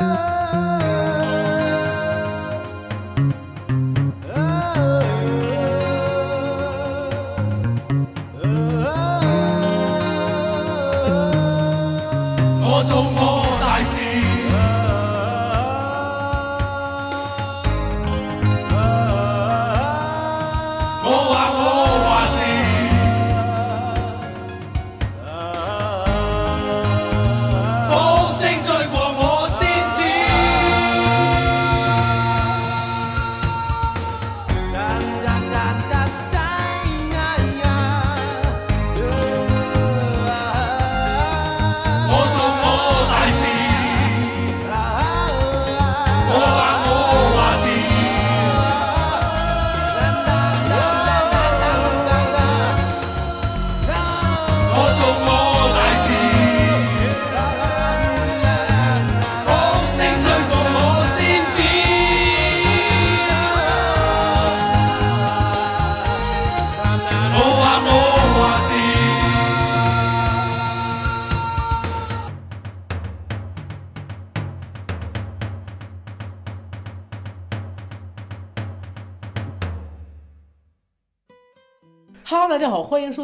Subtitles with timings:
[0.00, 0.27] 我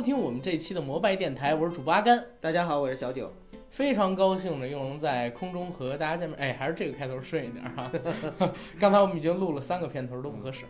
[0.05, 3.33] 听我们这期的摩拜电台，我是主播阿甘，大家好，我是小九。
[3.71, 6.39] 非常高兴呢，又能在空中和大家见面。
[6.39, 7.91] 哎，还是这个开头顺一点哈。
[8.79, 10.67] 刚才我们已经录了三个片头，都不合适。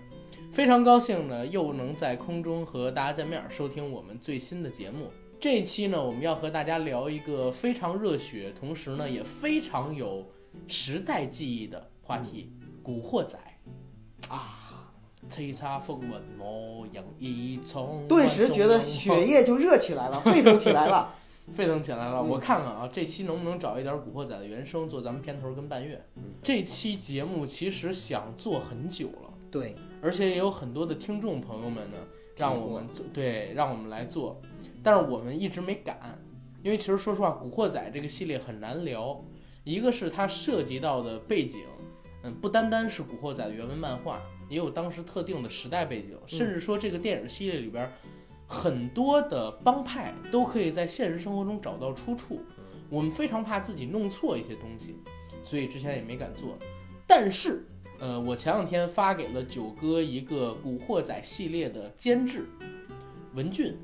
[0.53, 5.11] 非常高兴呢，又能在空中和大家见面，收听我们最新的节目。
[5.41, 10.25] 这一期呢，我们要和大家聊一个非常热血，同时呢也非常有
[10.69, 12.53] 时代记忆的话题——
[12.85, 13.37] 古惑仔
[14.29, 14.64] 啊。
[15.31, 18.07] 叱咤风云，模样一重。
[18.09, 21.15] 顿时觉得血液就热起来了，沸腾起来了。
[21.55, 22.21] 沸腾起来了。
[22.21, 26.01] 嗯我看看啊，这期能不能找一点《古惑仔》的原声做咱们片头跟伴乐？
[26.17, 31.99] 嗯这期节目其实想做很久了，对，而且也有很多的听众朋友们呢，
[32.37, 34.41] 让我们做，对，让我们来做，
[34.83, 36.19] 但是我们一直没敢，
[36.63, 39.23] 因为其实说实话，《古惑仔》这个系列很难聊，
[39.65, 41.61] 一个是它涉及到的背景，
[42.23, 44.19] 嗯，不单单是《古惑仔》的原文漫画，
[44.49, 47.91] 也有当时特定的时代背景，甚至说这个电影系列里边。
[48.47, 52.41] 很多的帮派都可以在现实生活中找到出处，
[52.91, 54.97] 我们非常怕自己弄错一些东西，
[55.43, 56.57] 所以之前也没敢做。
[57.07, 57.65] 但是，
[57.99, 62.47] 呃，我前两天发给了九哥一个《古惑仔》系列的监制，
[63.33, 63.77] 文俊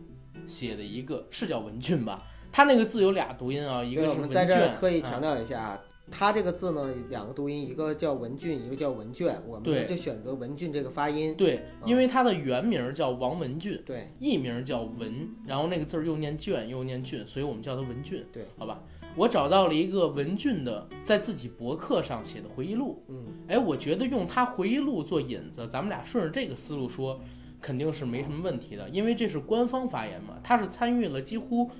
[0.47, 2.22] 写的一个，是叫文俊吧？
[2.53, 11.34] 他那个字有俩读音啊，一，个是文我们在这儿，特意强啊调一下啊，他这个字呢，两个读音，一个叫文俊，一个叫文卷，我对们就选择文俊这个发音。
[11.37, 18.26] 对，因为他的原名叫王文俊，对，艺名叫文，然后那个字儿又念卷又念俊，所以我们叫他文俊。
[18.32, 18.82] 对，好吧，
[19.15, 23.03] 我找到了一个文俊的在自己博客上写的回忆录。
[23.09, 27.20] 嗯，哎，我觉得用他回忆录做引子，咱们俩顺着这个思路说，
[27.60, 31.70] 肯定是没什么问题的，因为这是官方发言嘛，他是参与了几乎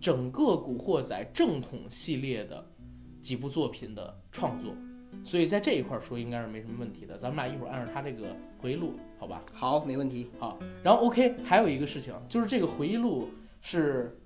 [0.00, 2.64] 整个《古惑仔》正统系列的
[3.22, 4.74] 几部作品的创作，
[5.24, 7.16] 所以在这一块儿说应该是没什么问题的。
[7.18, 9.42] 咱们俩一会儿按照他这个回忆录，好吧？
[9.52, 10.30] 好，没问题。
[10.38, 13.30] 好，然后 OK，还有一个事情就是这个回忆录
[13.60, 14.18] 是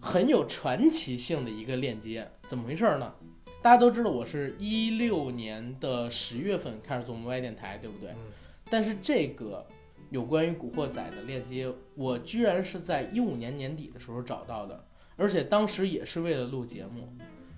[0.00, 3.14] 很有传奇性的一个链接，怎么回事呢？
[3.62, 8.10] 大家都知道我是一六年的十月份开始做摩拜电台，对不对？
[8.10, 8.16] 嗯
[8.68, 9.64] 但是这个
[10.10, 14.84] 有关于《古惑仔》的链接，我居然是在一五年年底的时候找到的，
[15.14, 17.08] 而且当时也是为了录节目。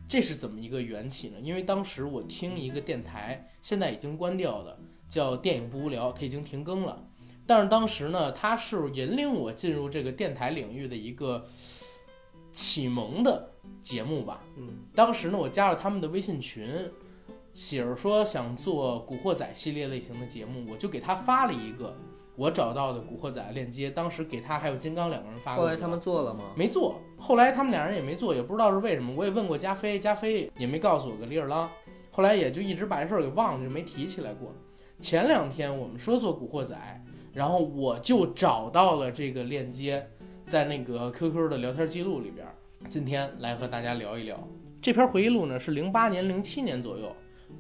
[0.09, 1.39] 这是怎么一个缘起呢？
[1.41, 7.05] 因为当时我听一个电台，现在已经关掉的，叫《电影不无聊》，它已经停更了。
[7.47, 11.47] 但是当时呢，它是引领我进入这个电台领域的一个
[12.53, 13.51] 启蒙的
[13.83, 14.43] 节目吧。
[14.57, 16.91] 嗯，当时呢，我加了他们的微信群，
[17.53, 21.95] 喜儿说想做《古惑仔》系列类型的节目，我就给他发了一个
[22.38, 23.91] 我找到的《古惑仔》链接。
[23.91, 25.65] 当时给他还有金刚两个人发过。
[25.65, 26.44] 后来他们做了吗？
[26.56, 29.12] 没做，后来他们俩人也没做，也不知道是为什么。
[29.16, 31.66] 我也问过加菲，加菲也没告诉我个里儿啷。
[32.13, 34.54] 后来也就一直把这事儿给忘了，就没提起来过。
[35.01, 36.77] 前两天我们说做古惑仔，
[37.33, 40.09] 然后我就找到了这个链接，
[40.47, 42.54] 在那个 QQ 的聊天记录里边儿。
[42.89, 44.39] 今天来和大家聊一聊
[44.80, 47.13] 这篇回忆录呢，是零八年、零七年左右，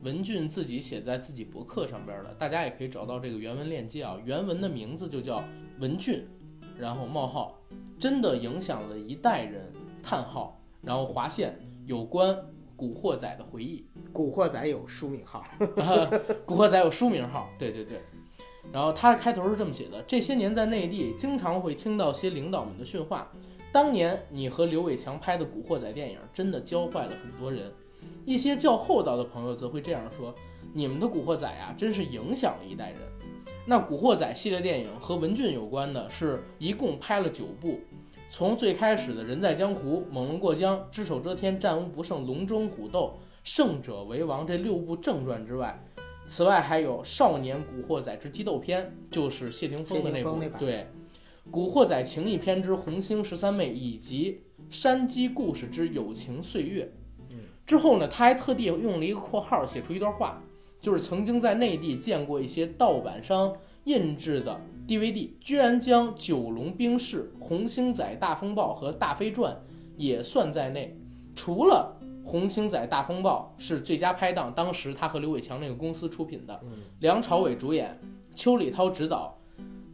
[0.02, 4.16] 文俊自己写在自己博客上边的，大家也可以找到这个原文链接啊。
[4.24, 5.42] 原文的名字就叫
[5.80, 6.26] 文俊，
[6.76, 7.58] 然后冒号，
[7.98, 9.72] 真的影响了一代人，
[10.02, 12.36] 叹号，然后划线有关
[12.76, 13.84] 古惑仔的回忆。
[14.12, 15.42] 古惑仔有书名号。
[16.46, 18.00] 古惑仔有书名号，对对对。
[18.72, 23.32] 然后他的开头是这么写的：这些年在内地，经常会听到些领导们的训话。
[23.72, 27.72] 当年你和刘伟强拍的《古惑仔》电影，真的教坏了很多人。
[28.24, 30.34] 一些较厚道的朋友则会这样说
[30.74, 32.98] ：“你们的《古惑仔》啊，真是影响了一代人。”
[33.66, 37.80] 那《古惑仔》系列电影和文俊有关的是一共拍了九部，
[38.30, 45.82] 从最开始的人在江湖、猛龙过江、只手遮天、战无不胜、龙争虎斗、胜者为王这六部正传之外，
[46.26, 48.84] 此外还有《少年古惑仔之激斗篇》，
[49.14, 50.74] 就是谢霆锋的那部对，
[51.50, 54.32] 《古惑仔情义篇之红星十三妹》以及
[54.70, 56.84] 《山鸡故事之友情岁月》。
[57.68, 60.42] 之后呢，他还特地用了一个括号写出一段话，
[60.80, 63.54] 就是曾经在内地见过一些盗版商
[63.84, 69.52] 印制的 DVD，居然将《九龙冰室》《红星仔大风暴》和《大飞传》
[69.98, 70.98] 也算在内。
[71.36, 71.94] 除了
[72.26, 76.70] 《红星仔大风暴》是最佳拍档，当时他和刘伟强那个公司出品的，嗯
[77.00, 78.00] 梁朝伟主演，
[78.34, 79.37] 邱礼涛执导，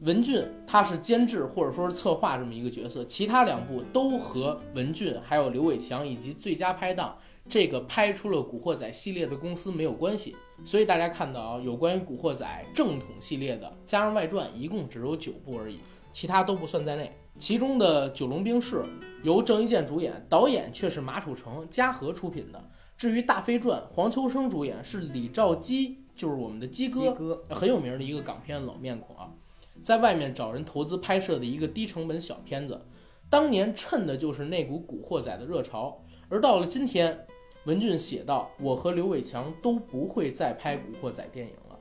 [0.05, 7.17] 文俊他是监制或者说是策划这么一个角色，其他两部都和文俊还有刘伟强以及最佳拍档
[7.49, 10.37] 这个拍出了《古惑仔》系列的公司没有关系。
[10.62, 12.47] 所以大家看到啊，有关于《古惑仔》
[12.77, 15.79] 正统系列的加上外传，一共只有九部而已，
[16.12, 17.11] 其他都不算在内。
[17.39, 18.77] 其中的《九龙冰室》
[19.23, 22.62] 由郑伊健主演，导演却是马楚成、嘉禾出品的。
[22.97, 29.33] 至于《大飞传》，黄秋生主演，是李兆基，就是我们的鸡哥鸡，哥， 很有名的一个港片老面孔啊，
[29.82, 32.81] 在外面找人投资拍摄的一个低成本小片子，
[33.29, 36.00] 当年趁的就是那股古惑仔的热潮。
[36.29, 37.26] 而到了今天，
[37.65, 41.79] 文俊写道：“我和刘伟强都不会再拍古惑仔电影了，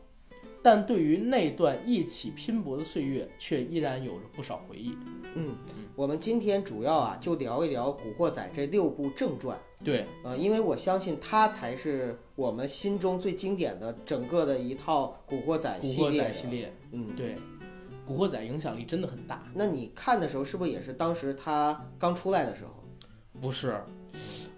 [0.62, 4.98] 但对于那段一起拼搏的岁月，却依然有着不少回忆。
[5.36, 5.56] 嗯，
[5.96, 9.58] 我们今天主要啊就聊一聊《古惑仔》这六部正传。
[9.84, 17.36] 对，呃，因为我相信它才是我们心中最经典的整个的一套古惑仔系列系列，嗯，对，
[18.06, 19.44] 古惑仔影响力真的很大。
[19.54, 22.72] 那你看的时候，是不是也是当时他刚出来的时候？
[23.42, 23.82] 不是，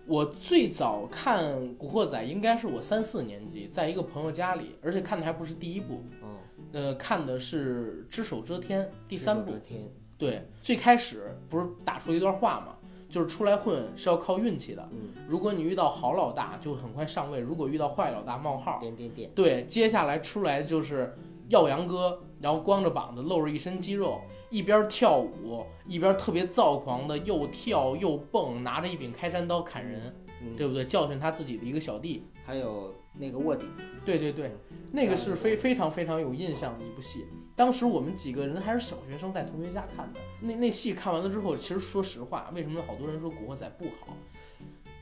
[0.06, 6.38] 我最早看《古惑仔》应该是我三四年级，在一个朋友家里，而且看的还不是第一部，嗯，
[6.74, 9.52] 呃，看的是《只手遮天》第三部。
[9.52, 9.82] 遮天。
[10.18, 12.76] 对，最开始不是打出一段话嘛，
[13.10, 14.88] 就是出来混是要靠运气的。
[14.92, 18.80] 嗯，如果你遇到好老大，就很快上位；如果遇到坏老大，冒号。
[18.80, 19.30] 点点点。
[19.36, 21.14] 对，接下来出来就是
[21.50, 24.22] 耀阳哥，然后光着膀子，露着一身肌肉，
[24.52, 30.86] 一边跳舞一边特别躁狂的又跳又蹦，拿着一柄开山刀砍人，嗯，对不对？
[30.86, 32.28] 教训他自己的一个小弟。
[32.46, 33.66] 还有那个卧底。
[34.06, 34.56] 对对对，
[34.92, 37.26] 那个是非非常非常有印象的一部戏。
[37.56, 40.20] 当时我们几个人还是小学生，在同学家看的。
[40.40, 44.16] 那那戏看完了之后，其实说实话，为什么好多人说《古惑仔》不好？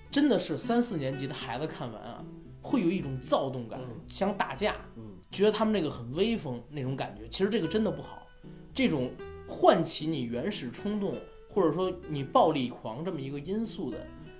[0.10, 2.24] 真的是三四年级的孩子看完啊，
[2.62, 4.93] 会有一种躁动感，嗯想打架，嗯，
[5.33, 7.27] 觉得他们这个很威风那种感觉。
[7.27, 8.27] 其实这个真的不好，
[8.74, 9.12] 这种
[9.47, 11.15] 唤起你原始冲动，
[11.50, 13.97] 或者说你暴力狂这么一个因素的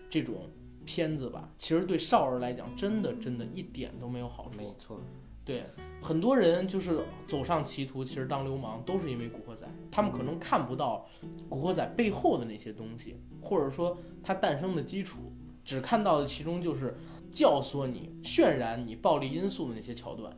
[0.10, 0.50] 这种
[0.86, 4.60] 片子吧，其实对少儿来讲，真的真的一点都没有好处。
[4.60, 5.00] 没错。
[5.46, 5.66] 对，
[6.02, 11.06] 很多人就是走上歧途，其实当流氓都是因为古惑仔，他们可能看不到
[11.50, 15.34] 古惑仔背后的那些东西，或者说它诞生的基础，
[15.66, 16.96] 只看到的其中就是
[17.30, 20.34] 教唆你、渲染你暴力因素的那些桥段。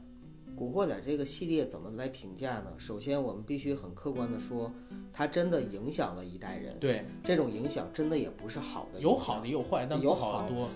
[0.55, 2.67] 古惑仔这个系列怎么来评价呢？
[2.77, 4.71] 首先，我们必须很客观的说，
[5.11, 6.77] 它真的影响了一代人。
[6.79, 10.69] 对，这种影响真的也不是好的，有好的也有坏，但有好的多。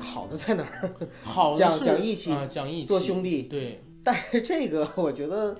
[0.00, 0.90] 好的在哪儿？
[1.22, 3.42] 好的讲讲义气啊，讲义气，做兄弟。
[3.42, 5.56] 对，但是这个我觉得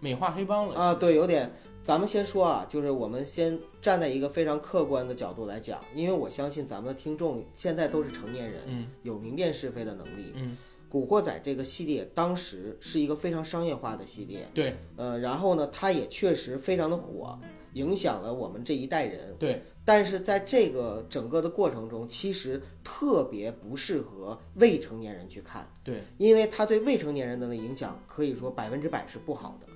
[0.00, 1.50] 美化黑帮了啊，对，有点。
[1.84, 10.32] 咱们先说啊，就是我们先站在一个非常客观的角度来讲，因为我相信咱们的听众现在都是成年人，嗯有明辨是非的能力。
[10.34, 10.54] 嗯，
[10.88, 17.38] 古惑仔这个系列当时是一个非常商业化的系列，对呃，然后呢，它也确实非常的火，
[17.74, 19.36] 影响了我们这一代人。
[19.38, 29.66] 对，但是在这个整个的过程中，其实特别不适合未成年人去看，对，因为它对未成年人的影响可以说百分之百是不好的。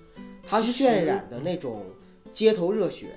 [0.44, 1.84] 它渲染的那种
[2.32, 3.14] 街头热血，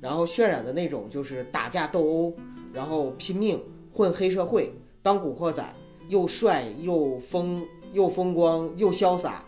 [0.00, 2.36] 然后渲染的那种就是打架斗殴，
[2.72, 3.60] 然后拼命
[3.90, 4.72] 混黑社会，
[5.02, 5.74] 当古惑仔，
[6.12, 9.42] 又帅又风又风光又潇洒，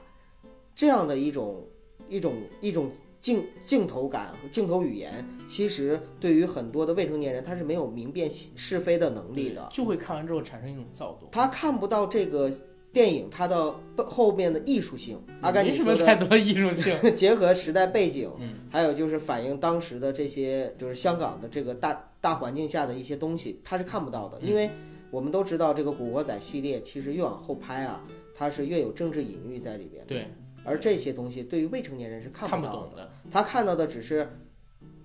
[0.75, 1.63] 这样的一种
[2.09, 2.91] 一种一种
[3.21, 5.13] 镜镜头感和镜头语言，
[5.47, 9.69] 其实对于很多的未成年人，他是没有明辨是非的能力的。
[9.71, 11.29] 就会看完之后产生一种躁动。
[11.31, 12.51] 他看不到这个
[12.91, 13.75] 电影它的
[14.09, 15.21] 后面的艺术性。
[15.43, 16.97] 阿甘，没你说的什么太多艺术性。
[17.15, 24.39] 结合时代背景，嗯，还有就是反映当时的这些，就是香港的这个大大环境下的一些东西，他是看不到的。
[24.41, 24.71] 嗯因为
[25.15, 28.05] 我们都知道，这个《古惑仔》系列其实越往后拍啊，
[28.35, 30.05] 它是越有政治隐喻在里边。
[30.09, 30.27] 对，
[30.65, 33.13] 而这些东西对于未成年人是看看不懂的。
[33.31, 34.29] 他看到的只是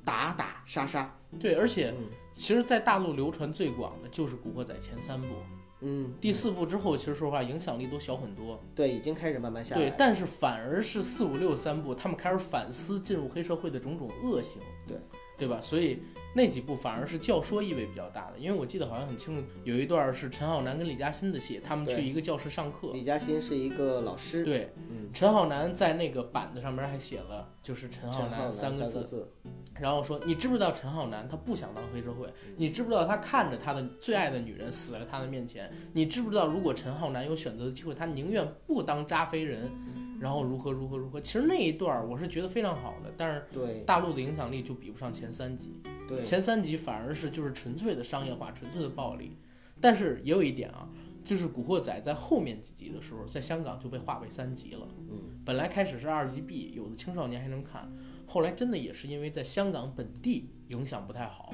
[0.04, 1.16] 打打杀杀。
[1.40, 5.28] 对，而且嗯其实，在大陆流传最广的就是《古惑仔》前三部，
[5.82, 8.60] 嗯，第四部之后，其实说实话影响力都小很多。
[8.74, 14.98] 对，已经开始慢慢下来了。，对但是反而是四五六三部，他们开始反思进入黑社会的种种恶行，对
[15.38, 15.62] 对吧？
[15.62, 16.00] 所以
[16.36, 29.32] 那几部反而是教说意味比较大的，因为我记得好像很清楚，有一段是陈浩南跟李嘉欣的戏，他们去一个教室上课，李嘉欣是一个老师，对，嗯，陈浩南在那个板子上面还写了就是陈浩南三个字，字，
[29.80, 32.28] 然后说你知不知道陈浩南他不想当黑社会？
[32.58, 35.72] 你知不知道他看着他的最爱的女人死在他的面前？
[35.94, 39.72] 你知不知道如果陈浩南有选择的机会，他宁愿不当扎飞人，
[40.20, 41.22] 然后如何如何如何？
[41.22, 49.38] 其实那一段儿我是觉得非常好的，但是对大陆的影响力就比不上前三集，对，前三集反而是就是纯粹的商业化、纯粹的暴力。
[49.82, 50.90] 但是也有一点啊，
[51.24, 54.86] 就是《古惑仔》在后面几集的时候，在香港就被划为三级了。
[55.10, 57.90] 嗯，本来开始是二级 B，有的青少年还能看，
[58.28, 61.54] 后来真的也是因为在香港本地影响不太好，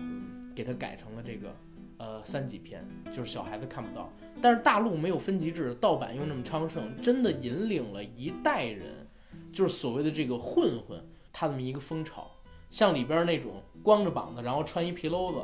[0.55, 1.55] 给它改成了这个
[1.97, 4.09] 呃三级片，就是小孩子看不到。
[4.41, 9.07] 但是大陆没有分级制，盗版又那么昌盛，真的引领了一代人，
[9.53, 12.29] 就是所谓的这个混混，他这么一个风潮。
[12.69, 15.39] 像里边那种光着膀子，然后穿一皮褛子，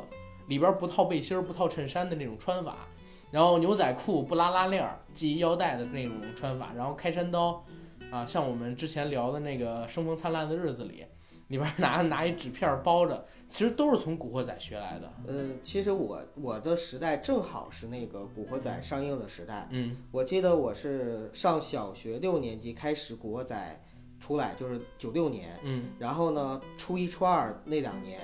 [0.48, 2.88] 里边不套背心儿、不套衬衫的那种穿法，
[3.30, 7.64] 然后牛仔裤不拉拉链、系腰带的那种穿法，然后开山刀，
[8.10, 11.06] 啊，像我们之前聊的那个《生逢灿烂的日子》里，
[11.52, 15.12] 里边拿 拿一纸片包着，其实都是从《古惑仔》学来的。
[15.26, 19.68] 呃，其实我我的时代正好是那个《古惑仔》上映的时代。
[19.70, 23.80] 嗯我记得我是上小学六年级开始《古惑仔》
[24.22, 25.50] 出来，就是九六年。
[25.62, 28.18] 嗯，然后呢，初一、初二那两年，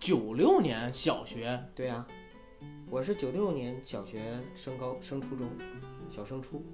[0.00, 2.04] 九六年小学，对呀、
[2.90, 4.20] 我是九六年小学
[4.56, 5.48] 升高升初中，
[6.08, 6.64] 小升初。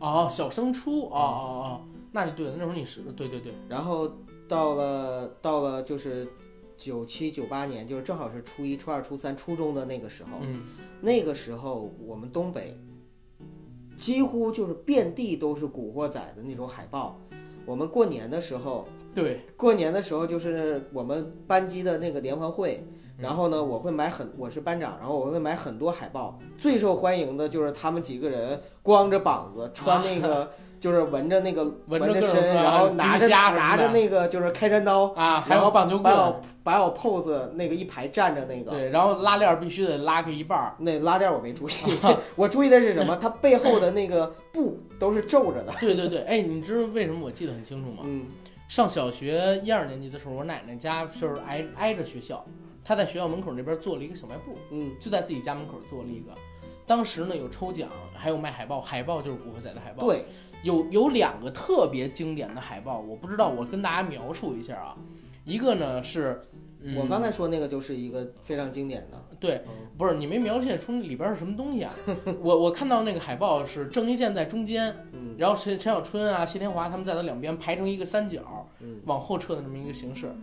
[0.00, 4.12] 哦，小升初，哦哦哦，那就对了，那会儿你是对对对，然后
[4.54, 6.28] 到了到了就是
[6.76, 10.30] 九七九八年，就是正好是初一、初二、初三、初中的那个时候。
[10.42, 10.62] 嗯
[11.00, 12.78] 那个时候我们东北
[13.94, 17.20] 几乎就是遍地都是《古惑仔》的那种海报。
[17.66, 22.86] 我们过年的时候，对，过年的时候就是我们班级的那个联欢会，
[23.18, 26.38] 然后呢，我会买很，我是班长，然后我会买很多海报。
[26.56, 30.52] 最受欢迎的就是他们几个人光着膀子，穿那个、
[30.84, 38.72] 就是纹着那个纹着身，啊然后拿着拿着那个就是开山刀，啊，还然后有棒球摆好棍，摆好 pose，那个一排站着那个。
[38.72, 41.72] 对，然后拉链儿必须得拉开一半儿，那拉链我没注意，
[42.36, 43.16] 我注意的是什么？
[43.16, 45.72] 它背后的那个布都是皱着的。
[45.80, 48.02] 对对对，哎，你知道为什么我记得很清楚吗？
[48.04, 48.26] 嗯
[48.68, 52.44] 上小学一二年级的时候，我奶奶家就是挨挨着学校，
[52.84, 56.32] 她在学校门口那边做了一个小卖部，嗯就在自己家门口做了一个。
[56.86, 60.26] 当时呢有抽奖，还有卖海报，海报就是古惑仔的海报。，对，
[60.64, 64.96] 有有两个特别经典的海报，我不知道，我跟大家描述一下啊。
[65.44, 66.40] 一个呢是，
[66.80, 69.22] 嗯、我刚才说那个就是一个非常经典的。
[69.38, 69.62] 对，
[69.98, 71.94] 不是你没描写出里边是什么东西啊？
[72.40, 80.34] 我我看到那个海报是郑伊健在中间，嗯然后陈陈小春啊、谢天华他们在他两边排成一个三角，嗯往后撤的那么一个形式。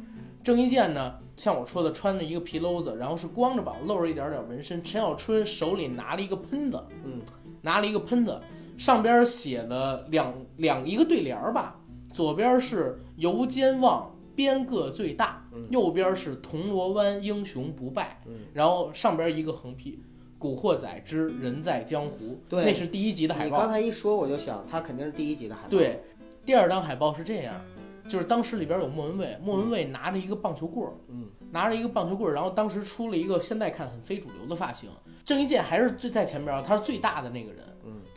[0.44, 4.84] 郑伊健呢，像我说的，穿着一个皮褛子，然后是光着膀，露着一点点纹身。
[4.84, 7.22] 陈小春手里拿了一个喷子，嗯，
[7.62, 8.40] 拿了一个喷子，
[8.82, 11.80] 上边写了两两一个对联儿吧，
[12.12, 20.04] 左边是游监望，边个最大，嗯右边是铜锣湾英雄不败，嗯然后上边一个横批。
[20.40, 23.58] 古惑仔之人在江湖，对那是第一集的海报。
[23.58, 26.02] 你刚才一说，我就想，他肯定是第一集的海报。，对，
[26.44, 27.62] 第二张海报是这样，
[28.10, 34.90] 就是当时里边有莫文蔚，莫文蔚拿着一个棒球棍儿，嗯，拿着一个棒球棍儿，然后当时出了一个现在看很非主流的发型，
[35.24, 37.71] 郑伊健还是最在前边儿，他是最大的那个人，嗯，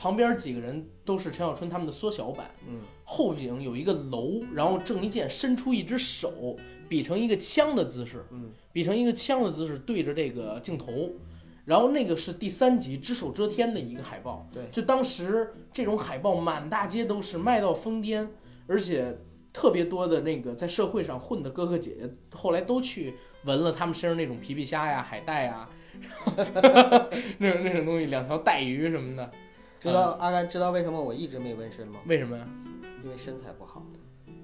[0.05, 6.59] 旁边几个人都是陈小春他们的缩小版，嗯，后景有一个楼，然后郑伊健伸出一只手，
[6.91, 11.11] 比成一个枪的姿势，嗯，比成一个枪的姿势对着这个镜头。
[11.65, 14.65] 然后那个是第三集只手遮天的一个海报，对。
[14.71, 18.29] 就当时这种海报满大街都是，卖到疯癫，
[18.67, 19.17] 而且
[19.55, 25.67] 特别多的那个在社会上混的哥哥姐姐，后来都去纹了他们身上那种皮皮虾呀、海带呀，
[27.39, 29.31] 那种那种东西，两条带鱼什么的。
[29.85, 32.01] 知道阿甘知道为什么我一直没纹身吗？
[32.07, 32.49] 为什么呀？
[33.05, 33.85] 因为身材不好。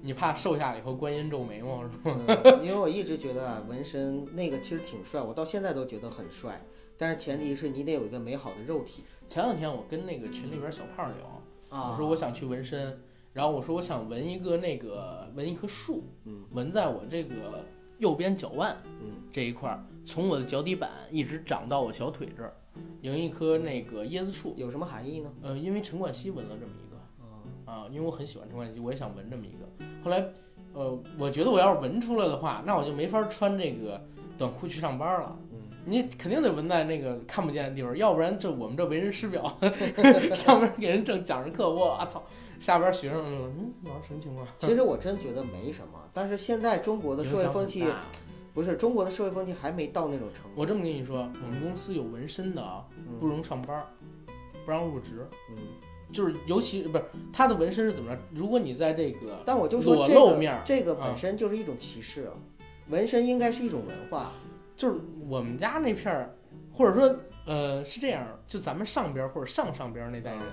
[0.03, 1.95] 你怕瘦下来以后观音皱眉毛是吗？
[2.43, 6.61] 嗯，因为我一直觉得啊，纹身那个其实挺帅，我到现在都觉得很帅。
[6.95, 11.91] 但是前提是你得有一个美好的肉体前两天我跟那个群里边小胖聊，啊。
[11.91, 13.01] 我说我想去纹身，
[13.33, 17.65] 然后我说我想纹一个那个纹一棵树，嗯纹在我这个
[17.97, 22.53] 右边脚腕嗯这一块儿，从我的脚底板一直长到我小腿这儿，
[23.01, 24.53] 有一棵那个椰子树。
[24.57, 25.31] 有什么含义呢？
[25.41, 27.25] 呃，因为陈冠希纹了这么一个啊，
[27.65, 29.85] 啊，因为我很喜欢陈冠希，我也想纹这么一个。
[30.03, 30.25] 后来，
[30.73, 34.01] 呃，我觉得我要是纹出来的话，那我就没法穿这个
[34.37, 35.37] 短裤去上班了。
[35.51, 39.57] 嗯你肯定得纹在那个看不见的地方，要不然这我们这为人师表
[40.35, 42.21] 上边给人正讲着课，我操，
[42.59, 44.45] 下边学生嗯，老师什么情况？
[44.59, 47.83] 其实我真觉得没什么，但是现在中国的社会风气
[48.53, 50.51] 不是中国的社会风气还没到那种程度。
[50.55, 52.85] 我这么跟你说，我们公司有纹身的啊，
[53.19, 53.87] 不容上班儿，
[54.65, 55.25] 不让入职。
[55.51, 55.57] 嗯，
[56.11, 58.21] 就是尤其不是他的纹身是怎么着？
[58.33, 62.33] 如果你在这个但我就说裸这个露面儿这个啊本身就是一种歧视啊，
[62.89, 64.31] 纹身应该是一种文化。
[64.75, 66.35] 就是我们家那片儿，
[66.73, 67.15] 或者说
[67.45, 70.43] 呃是这样，就咱们上边儿或者上上边儿那代人，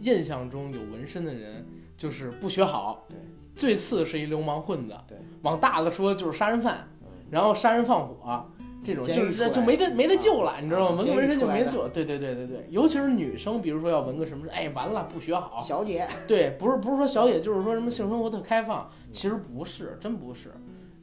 [0.00, 1.66] 印象中有纹身的人
[1.96, 3.16] 就是不学好，对，
[3.56, 6.97] 最次是一流氓混子，对，往大了说就是杀人犯，嗯
[7.30, 8.46] 然后杀人放火。
[8.84, 10.98] 这种就是就没得没得救了，你知道吗？
[10.98, 11.88] 纹个纹身就没得救。
[11.88, 20.52] 对对对对对，尤其是女生，比如说要纹个什么，哎，完了不学好，小姐，对，不是不是说小姐，就是说什么性生活特开放，其实不是，真不是。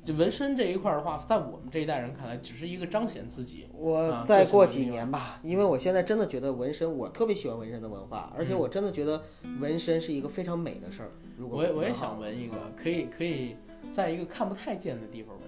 [0.06, 3.68] 就纹身这一块儿的话，在我们这一代人看来，只是一个彰显自己。
[3.78, 9.22] 我啊再过几年吧，因为我现在真的觉得纹身，我特别喜欢纹身的文化，而且嗯我真的觉得
[9.60, 11.12] 纹身是一个非常美的事儿。
[11.38, 13.58] 如果我也我也想纹一个，可以可以
[13.92, 15.45] 在一个看不太见的地方纹，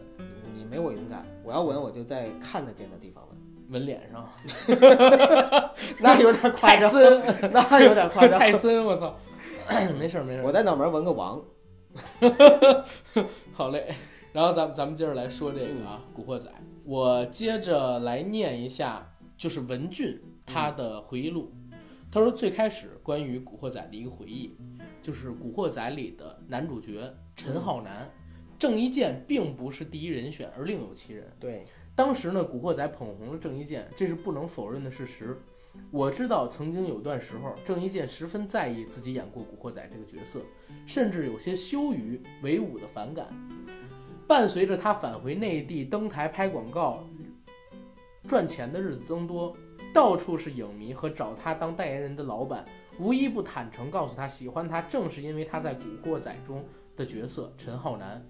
[0.58, 3.24] 你没我勇敢，我要纹我就在看得见的地方
[3.70, 4.28] 纹，纹脸上。
[6.02, 8.40] 那有点夸张，泰森，那有点夸张。
[8.40, 9.16] 泰森，我操！
[10.00, 11.40] 没事儿没事儿，我在脑门纹个王，
[13.54, 13.94] 好嘞。
[14.34, 16.50] 然后咱们咱们接着来说这个啊，古惑仔。
[16.84, 21.54] 我接着来念一下，就是文俊他的回忆录。
[22.10, 24.58] 他说最开始关于古惑仔的一个回忆，
[25.02, 28.10] 就是古惑仔里的男主角陈浩南，
[28.60, 31.32] 郑伊健并不是第一人选，而另有其人。
[31.40, 35.38] 对，当时呢，古惑仔捧红了郑伊健，这是不能否认的事实。
[35.92, 40.42] 我知道曾经有段时候，郑伊健十分在意自己演过古惑仔这个角色，
[40.88, 43.28] 甚至有些羞于为伍的反感。
[44.28, 47.08] 伴随着他返回内地登台拍广告，
[48.28, 49.56] 赚钱的日子增多，
[49.94, 52.66] 到处是影迷和找他当代言人的老板，
[53.00, 56.66] 无一不坦诚告诉他喜欢他，正是因为他在《古惑仔》中
[56.96, 58.28] 的角色陈浩南。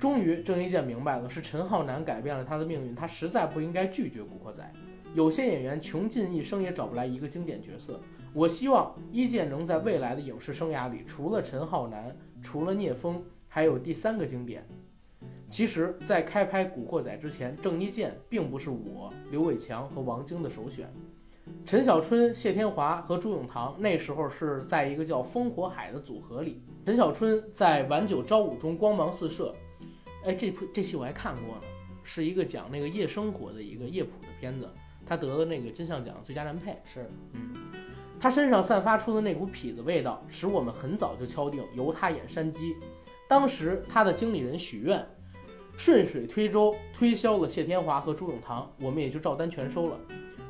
[0.00, 4.62] 终于，郑伊健明白了，是陈浩南改变了他的命运，他实在不应该拒绝《古惑仔》。
[5.14, 8.00] 有些演员穷尽一生也找不来一个经典角色，
[8.32, 14.66] 我希望伊健能在未来的影视生涯里，除了陈浩南，除了聂风，还有第三个经典。
[15.50, 20.90] 其实，在开拍《古惑仔》之前，郑伊健并不是我、刘伟强和王晶的首选。
[21.66, 26.62] 陈小春、谢天华和朱永棠那时候是在一个叫“烽火海”的组合里。
[26.86, 29.52] 陈小春在《晚九朝五》中光芒四射，
[30.24, 31.62] 哎，这部这戏我还看过呢，
[32.02, 34.68] 是一个讲那个夜生活的一个夜谱的片子，
[35.06, 36.78] 他得了那个金像奖最佳男配。
[36.84, 37.54] 是嗯
[38.20, 42.76] 他身上散发出的那股痞子味道，使我们很早就敲定由他演山鸡。
[43.26, 45.02] 当时他的经理人许愿
[45.78, 49.98] 顺水推舟推销了谢天华和朱永棠，我们也就照单全收了。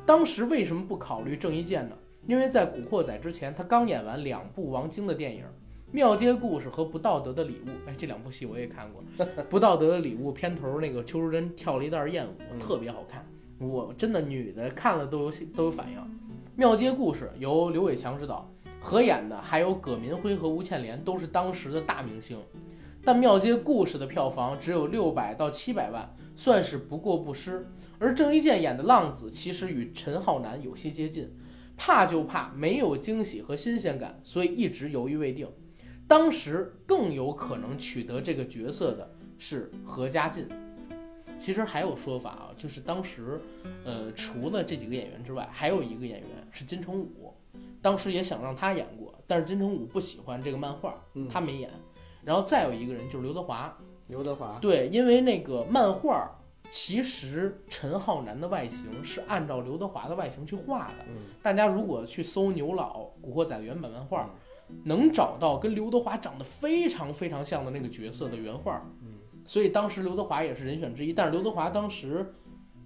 [0.05, 1.97] 当时为什么不考虑郑伊健呢？
[2.27, 5.43] 因为在《古惑仔》之前，他刚演完两部王晶的电影
[5.93, 7.67] 《庙街故事》和《不道德的礼物》。
[7.85, 9.03] 哎，这两部戏我也看过，
[9.49, 13.25] 《不道德的礼物》片头那个邱淑贞跳了一段艳舞，嗯特别好看。
[13.59, 15.97] 我真的女的看了都有都有反应。
[16.55, 18.49] 《庙街故事》由刘伟强执导，
[18.79, 22.37] 合演的还有葛民辉和吴倩莲，都是当时的大明星。
[23.03, 27.67] 但《庙街故事》的票房只有六百到七百万，算是不过不失。
[27.99, 31.29] 而郑伊健演的浪子其实与陈浩南有些接近，
[31.75, 35.47] 怕就怕没有惊喜和新鲜感，所以一直犹豫未定。
[36.11, 40.45] 当时更有可能取得这个角色的是何家劲。
[41.39, 43.39] 其实还有说法啊，就是当时，
[43.85, 47.33] 呃，除了这几个演员之外，还有一个演员是金城武，
[47.81, 51.69] 当时也想让他演过，但是金城武不喜欢这个漫画，嗯他没演。
[52.25, 53.73] 然后再有一个人就是刘德华，
[54.09, 56.29] 刘德华，对，因为那个漫画
[56.69, 61.05] 其实陈浩南的外形是按照刘德华的外形去画的。
[61.07, 64.29] 嗯，大家如果去搜牛老《古惑仔》的原版漫画，
[64.85, 68.85] 能找到跟刘德华长得非常非常像的那个角色的原画。
[69.01, 72.33] 嗯，所以当时刘德华也是人选之一，但是刘德华当时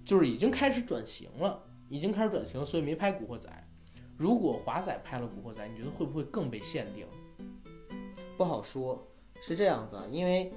[0.04, 3.48] 就是已经开始转型了，已经开始转型，所以没拍《古惑仔》。
[4.16, 7.06] 如果华仔拍了《古惑仔》，你觉得会不会更被限定？
[8.36, 9.06] 不好说，
[9.42, 10.52] 是这样子啊，因为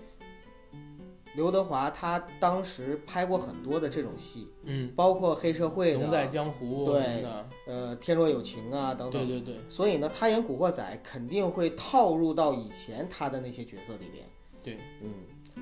[1.35, 7.23] 刘德华他当时拍过很多的这种戏，嗯，包括黑社会龙在，江湖对
[7.67, 9.27] 呃，天若有情啊等等。
[9.27, 14.25] 对对对所以呢，他演古惑仔肯定会套入到以前他的那些角色里边。
[14.63, 15.13] 对，嗯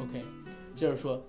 [0.02, 0.26] ，OK，
[0.74, 1.22] 接着说，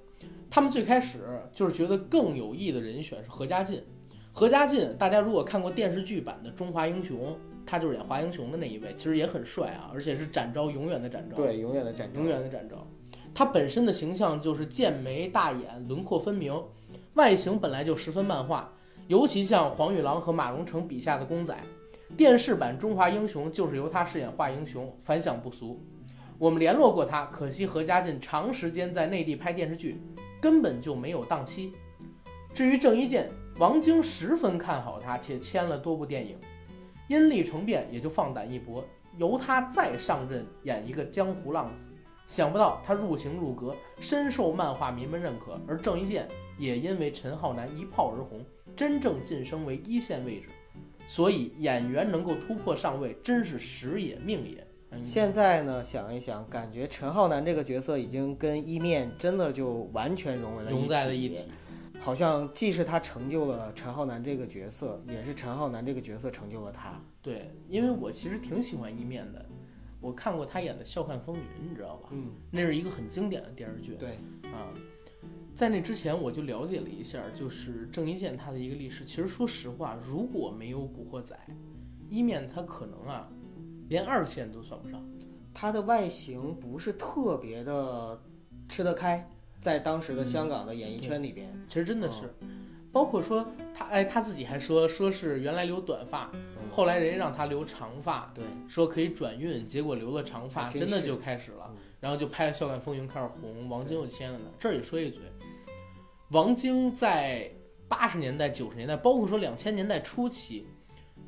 [0.49, 1.19] 他们最开始
[1.53, 3.85] 就是觉得更有意的人选是何家劲。
[4.33, 7.33] 何家劲，大家如果看过电视剧版的《中华英雄》，
[7.67, 12.87] 他就是演华英雄的那一位，其实也很帅啊，而且是展昭永远的展昭，，对，永远的展昭永远的展昭。
[13.35, 16.61] 他本身的形象就是剑眉大眼，轮廓分明。
[17.15, 18.73] 外形本来就十分漫画，
[19.07, 21.57] 尤其像黄玉郎和马荣成笔下的公仔。
[22.17, 25.81] 电视版《中华英雄》就是由他饰演华英雄，反响不俗。
[26.39, 30.01] 我们联络过他，可惜何家劲长时间在内地拍电视剧，
[30.41, 31.73] 根本就没有档期。
[32.55, 36.39] 至于郑伊健，王晶十分看好他，且签了多部电影，
[37.09, 38.85] 因利成变，也就放胆一搏，
[39.17, 41.89] 由他再上阵演一个江湖浪子。
[42.29, 48.45] 想不到他入行入格，深受漫画迷们认可，而郑伊健也因为陈浩南一炮而红，
[48.77, 50.49] 真正晋升为一线位置。
[51.09, 54.65] 所以演员能够突破上位，真是时也命也。
[54.91, 61.41] 嗯现在呢，想一想，感觉陈浩南这个角色已经跟一面真的就完全融为了融在了一一体。
[61.99, 67.01] 好像既是他成就了陈浩南这个角色，也是陈浩南这个角色成就了他。
[67.21, 69.45] 对，因为我其实挺喜欢一面的，
[70.01, 72.09] 我看过他演的《笑看风云》，你知道吧？
[72.13, 73.95] 嗯，那是一个很经典的电视剧。
[73.95, 74.11] 对，
[74.53, 74.73] 啊，
[75.55, 79.05] 在那之前我就了解了一下，就是郑伊健他的一个历史。
[79.05, 81.35] 其实说实话，如果没有《古惑仔》，
[82.09, 83.29] 一面他可能啊，
[83.89, 85.05] 连二线都算不上。
[85.53, 88.23] 他的外形不是特别的
[88.69, 92.33] 吃得开，在当时的香港的演艺圈里边，其实真的是，
[92.93, 96.31] 包括说他，哎，他自己还说，说是原来留短发，
[96.71, 104.45] 后来人家让他留长发，对，说可以转运，结果留了长发，真的就开始了嗯，然后就拍了《笑看风云》开始红，王晶又签了呢。
[104.59, 105.21] 这儿也说一嘴，
[106.31, 107.51] 王晶在
[107.89, 110.67] 八十年代、九十年代，包括说两千年代初期，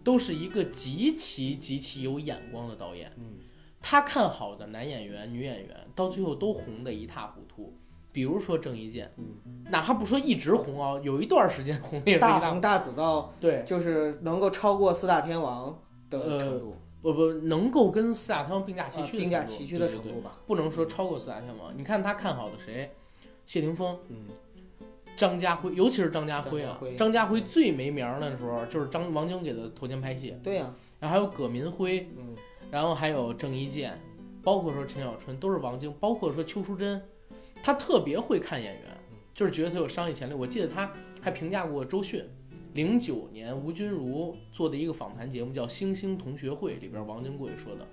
[0.04, 3.10] 都是一个极其极其有眼光的导演。
[3.16, 3.38] 嗯，
[3.80, 7.49] 他看好的男演员、女演员，到最后都红得一塌糊涂。
[8.12, 12.20] 比如说郑伊健，嗯，哪怕不说一直红啊，有一段时间红也是。
[12.20, 20.32] 大红大紫到对，就是能够超过四大天王的呃程度，不不，能够跟四大天王并驾齐驱的、啊并驾齐驱的对对对程度吧。
[20.46, 21.72] 不能说超过四大天王。
[21.76, 22.90] 你看他看好的谁？
[23.46, 24.26] 谢霆锋、嗯，
[25.16, 26.96] 张家辉，尤其是张家辉啊张家辉。
[26.96, 32.36] 张家辉最没名儿的时候，就是张王晶给他投钱拍戏，对呀、然后还有葛民辉，嗯，
[32.70, 34.00] 然后还有郑伊健，
[34.42, 37.02] 包括说陈小春，都是王晶，包括说邱淑贞，
[37.62, 38.84] 他特别会看演员，
[39.34, 40.34] 就是觉得他有商业潜力。
[40.34, 42.24] 我记得他还评价过周迅。
[42.74, 47.84] 零九年吴君如做的一个访谈节目叫《星星同学会》，里边王晶过去说的，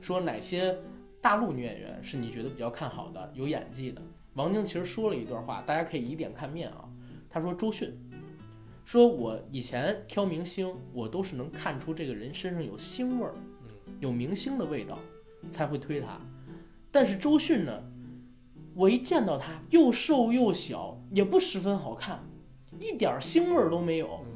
[0.00, 0.76] 说哪些
[1.20, 4.02] 大陆女演员是你觉得比较看好的、有演技的？
[4.34, 6.88] 王晶其实说了一段话，大家可以以点看面啊。
[7.30, 7.96] 他说周迅，
[8.84, 13.32] 说我以前挑明星，我都是能看出这个人身上有星味儿，
[14.00, 14.98] 有明星的味道，
[15.52, 16.20] 才会推他。
[16.90, 17.80] 但是周迅呢，
[18.76, 22.22] 我一见到他又瘦又小，也不十分好看，
[22.78, 24.20] 一点儿星味儿都没有。
[24.26, 24.32] 嗯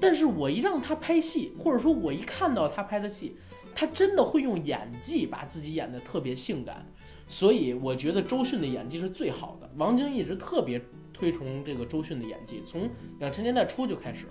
[0.00, 3.36] 但是我一让他拍戏，或者说我一看到他拍的戏，
[3.76, 6.84] 他真的会用演技把自己演得特别性感，
[7.28, 9.70] 所以我觉得周迅的演技是最好的。
[9.76, 14.26] 王晶一直特别推崇这个周迅的演技，从两千年代初就开始，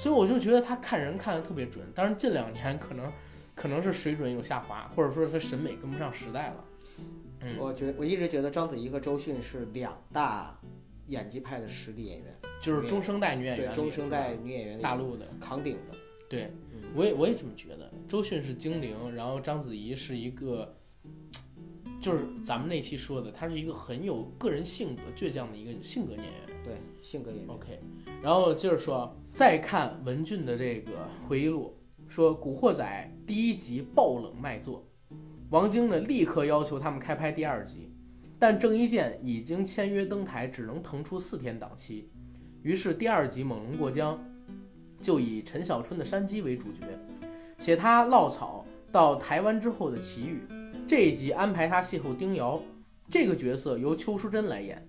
[0.00, 1.86] 所以我就觉得他看人看得特别准。
[1.94, 3.10] 当然近两年可能
[3.54, 6.64] 可能是水准有下滑，或者说他审美跟不上时代了。
[7.40, 10.58] 嗯，我觉我一直觉得章子怡和周迅是两大
[11.08, 15.96] 演技派的实力演员，就是中生代女演员对，中生代女演员大陆的，扛鼎的。
[16.28, 17.88] 对嗯，我也我也这么觉得。
[18.08, 20.76] 周迅是精灵，然后章子怡是一个，
[22.00, 26.32] 就是咱们那期说的，她是一个很有个人性格、倔强的一个性格演员。
[26.64, 27.48] 对，性格演员。
[27.48, 27.78] OK，
[28.20, 34.84] 然后接着说，再看文俊的这个回忆录，说《古惑仔》第一集爆冷卖座，
[35.50, 37.92] 王晶呢立刻要求他们开拍第二集，
[38.36, 42.10] 但郑伊健已经签约登台，只能腾出四天档期，
[42.62, 44.18] 于是第二集猛龙过江
[45.00, 46.86] 就以陈小春的山鸡为主角，
[47.60, 50.40] 写他落草到台湾之后的奇遇。
[50.84, 52.60] 这一集安排他邂逅丁瑶，
[53.08, 54.84] 这个角色由邱淑贞来演。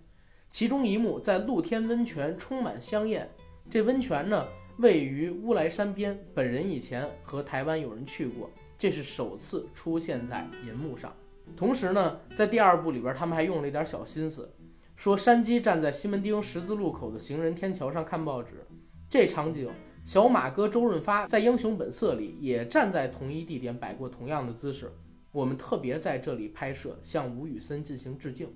[0.50, 3.30] 其中一幕在露天温泉充满香艳，
[3.70, 4.44] 这温泉呢
[4.78, 11.12] 位于乌来山边，本人以前和台湾有人去过，这是首次出现在银幕上。
[11.56, 14.54] 同时呢，在第二部里边，他们还用了一点小心思，
[14.96, 18.68] 说山鸡站在西门町十字路口的行人天桥上看报纸，
[19.10, 19.68] 这场景
[20.06, 24.92] 小马哥周润发在《英雄本色》里也站在同一地点摆过同样的姿势，
[25.32, 28.54] 我们特别在这里拍摄，向吴宇森进行致敬。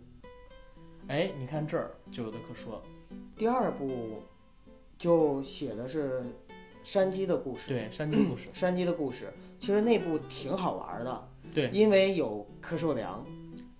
[1.07, 2.79] 哎，你看这儿就有的可说。
[3.35, 4.21] 第二部
[5.01, 6.21] 就写的是
[6.83, 7.69] 山鸡的故事。
[7.69, 13.25] 对，山鸡故事， 山鸡的故事，其实那部挺好玩的，对，因为有柯受良，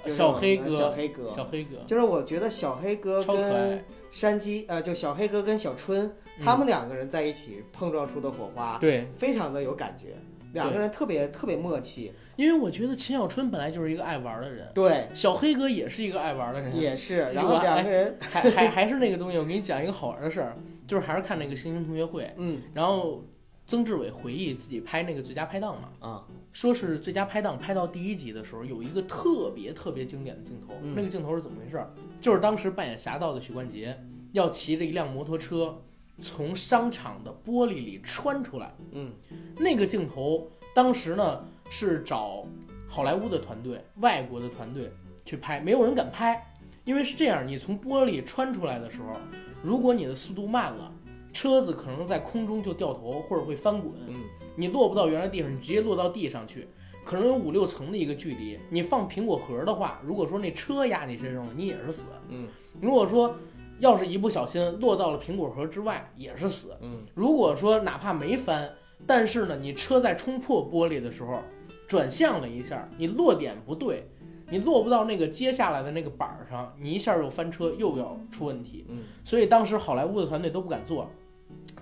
[0.03, 1.77] 就是小黑哥小黑哥，小黑哥。
[1.85, 6.07] 就是我觉得小黑哥跟，山鸡，呃，就小黑哥跟小春，
[6.39, 6.43] 嗯。
[6.43, 10.15] 他们两个人在一起碰撞出的火花，对，非常的有感觉。
[10.53, 12.11] 两个人特别特别默契。
[12.35, 17.19] 因为我觉得秦小春本来就是一个爱玩的人，对，小黑哥也是一个爱玩的人，也是。
[17.31, 20.57] 然后两个人，还还还是那个东西，我给你讲一个好玩的事儿，
[20.91, 22.61] 就是还是看那个星星同学会，嗯。
[22.73, 23.23] 然后
[23.65, 30.93] 曾志伟回忆自己拍那个最佳拍档嘛，啊，说是最佳拍档拍到第一集的时候，有一个特别特别经典的镜头，嗯。
[30.93, 31.89] 那个镜头是怎么回事儿？
[32.19, 33.97] 就是当时扮演侠盗的许冠杰
[34.33, 35.81] 要骑着一辆摩托车
[36.21, 39.13] 从商场的玻璃里穿出来，嗯。
[39.59, 42.45] 那个镜头当时呢是找
[42.89, 44.91] 好莱坞的团队、外国的团队
[45.23, 46.45] 去拍，没有人敢拍，
[46.83, 49.13] 因为是这样，你从玻璃穿出来的时候，
[49.61, 50.91] 如果你的速度慢了，
[51.33, 54.15] 车子可能在空中就掉头或者会翻滚，嗯
[54.55, 56.67] 你落不到原来地上，你直接落到地上去，
[57.05, 58.59] 可能有五六层的一个距离。
[58.69, 62.07] 你放苹果核的话，如果说那车压你身上了，你也是死。
[62.29, 62.47] 嗯
[62.81, 63.35] 如果说
[63.79, 66.75] 要是一不小心落到了苹果核之外，也是死。
[66.81, 68.69] 嗯如果说哪怕没翻，
[69.07, 71.39] 但是呢，你车在冲破玻璃的时候
[71.87, 74.05] 转向了一下，你落点不对，
[74.51, 78.85] 你落不到那个接下来的那个板儿上，你一下又翻车，又要出问题。
[78.89, 81.09] 嗯所以当时好莱坞的团队都不敢做。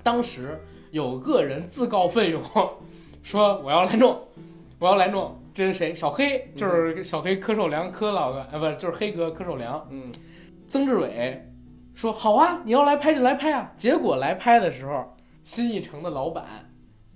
[0.04, 0.58] 当时
[0.92, 2.42] 有个人自告奋勇
[3.22, 4.18] 说：“我要来弄，
[4.80, 5.94] 我要来弄。”这是谁？
[5.94, 9.86] 小黑，就是小黑柯受良柯老哥，呃，不，就是黑哥柯受良。
[9.90, 10.12] 嗯
[10.68, 11.46] 曾志伟
[11.96, 16.69] 说：“好啊，你要来拍就来拍啊。”结果来拍的时候，新艺城的老板，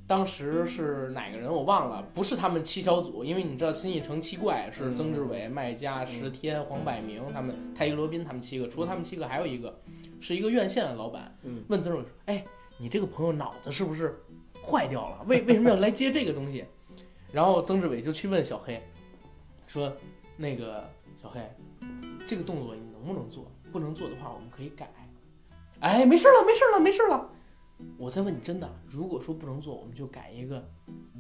[0.06, 9.80] 当时是哪个人我忘了，不是他们七小组，因为你知道新一城七怪是曾志伟、麦家、石天、黄百鸣他们，泰迪罗宾他们七个，除了他们七个，还有一个
[10.20, 11.34] 是一个院线的老板。
[11.44, 12.44] 嗯问曾志伟说：“哎，
[12.78, 14.22] 你这个朋友脑子是不是
[14.66, 15.24] 坏掉了？
[15.28, 16.66] 为为什么要来接这个东西？”
[17.32, 18.80] 然后曾志伟就去问小黑，
[19.66, 19.92] 说
[20.36, 20.88] ：“那个
[21.20, 21.40] 小黑，
[22.28, 23.50] 这个动作你能不能做？
[23.72, 24.92] 不能做的话，我们可以改。”
[25.80, 27.30] 哎，没事了，没事了，没事了。
[27.98, 30.64] 我再问你，真的，如果说不能做，我们就改一个，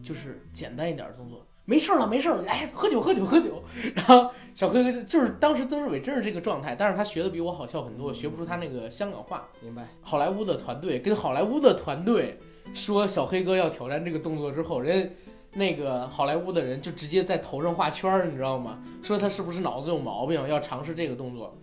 [0.01, 1.45] 就是简单一点的动作。
[1.65, 3.63] 没事了，没事了，哎，喝酒，喝酒，喝酒。
[3.95, 9.47] 然后小黑哥就就是当时曾志伟真是这个状态，但是他学的比我好笑很多，学不出他那个香港话。
[9.61, 9.87] 明白。
[10.01, 12.37] 好莱坞的团队跟好莱坞的团队
[12.73, 15.15] 说小黑哥要挑战这个动作之后，人
[15.53, 18.83] 那个好莱坞的人就直接在头上画圈儿，你知道吗？
[19.01, 21.55] 说他是不是脑子有毛病，要尝试这个动作。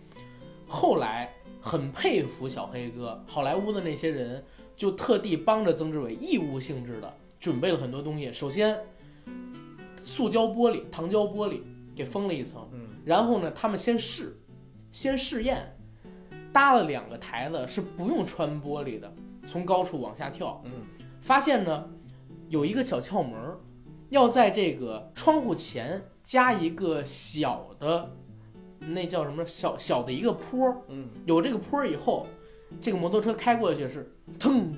[0.67, 4.43] 后来很佩服小黑哥，好莱坞的那些人
[4.81, 8.33] 就特地帮着曾志伟义务性质的准备了很多东西。
[8.33, 8.79] 首先，
[10.01, 11.61] 塑胶玻璃、糖胶玻璃
[11.95, 12.79] 给封了一层，嗯。
[13.05, 14.35] 然后呢，他们先试，
[14.91, 15.77] 先试验，
[16.51, 19.13] 搭了两个台子是不用穿玻璃的，
[19.45, 20.71] 从高处往下跳，嗯。
[21.21, 21.87] 发现呢
[22.49, 23.59] 有一个小窍门儿，
[24.09, 28.11] 要在这个窗户前加一个小的，
[28.79, 29.45] 那叫什么？
[29.45, 31.07] 小小的一个坡儿，嗯。
[31.27, 32.25] 有这个坡儿以后，
[32.81, 34.75] 这个摩托车开过去是腾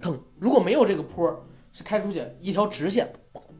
[0.00, 1.40] 腾，如果没有这个坡儿，
[1.72, 3.12] 是开出去一条直线，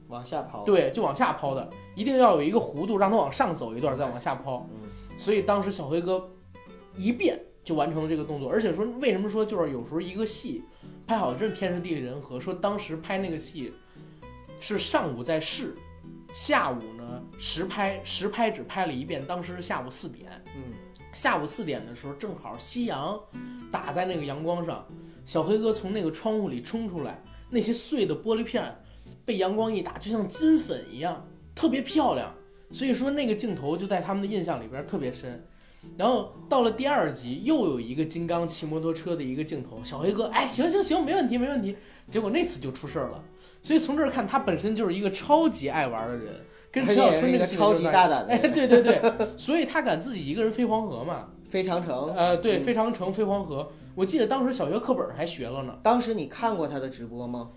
[0.08, 0.62] 往下抛。
[0.64, 4.68] 对，就往下抛的，一定要有一个弧度，让它往上走一段，再往下抛。
[4.74, 4.88] 嗯。
[5.18, 6.28] 所以当时小辉哥
[6.96, 10.62] 一变就完成了这个动作，而且说为什么说就是有时候一个戏
[11.06, 13.72] 拍好真是天时地利人和，说当时拍那个戏
[14.60, 15.76] 是上午在试，
[16.32, 20.62] 下午呢实拍，实拍只拍了一遍，当时是下午四点，嗯
[21.14, 23.18] 下午四点的时候正好夕阳
[23.70, 24.84] 打在那个阳光上，
[25.24, 28.74] 小黑哥从那个窗户里冲出来，那些碎的玻璃片
[29.24, 31.24] 被阳光一打，就像金粉一样，
[31.54, 32.34] 特别漂亮。
[32.72, 35.46] 所以说那个镜头就在他们的印象里边特别深。
[35.96, 41.76] 然后到了第二集，又有一个金刚骑摩托车的一个镜头，小黑哥，哎，行行行，没问题没问题。
[42.08, 43.22] 结果那次就出事儿了。
[43.62, 46.34] 所以从这儿看，他本身就是一个超级爱玩的人，
[46.74, 49.00] 跟陈小春这而且是一个超级大胆的哎，对对对，
[49.38, 51.28] 所以他敢自己一个人飞黄河嘛。
[51.44, 52.12] 飞长城。
[52.16, 55.78] 呃，对，嗯飞长城、飞黄河，我记得当时小学课本还学了呢。
[55.84, 57.50] 当时你看过他的直播吗？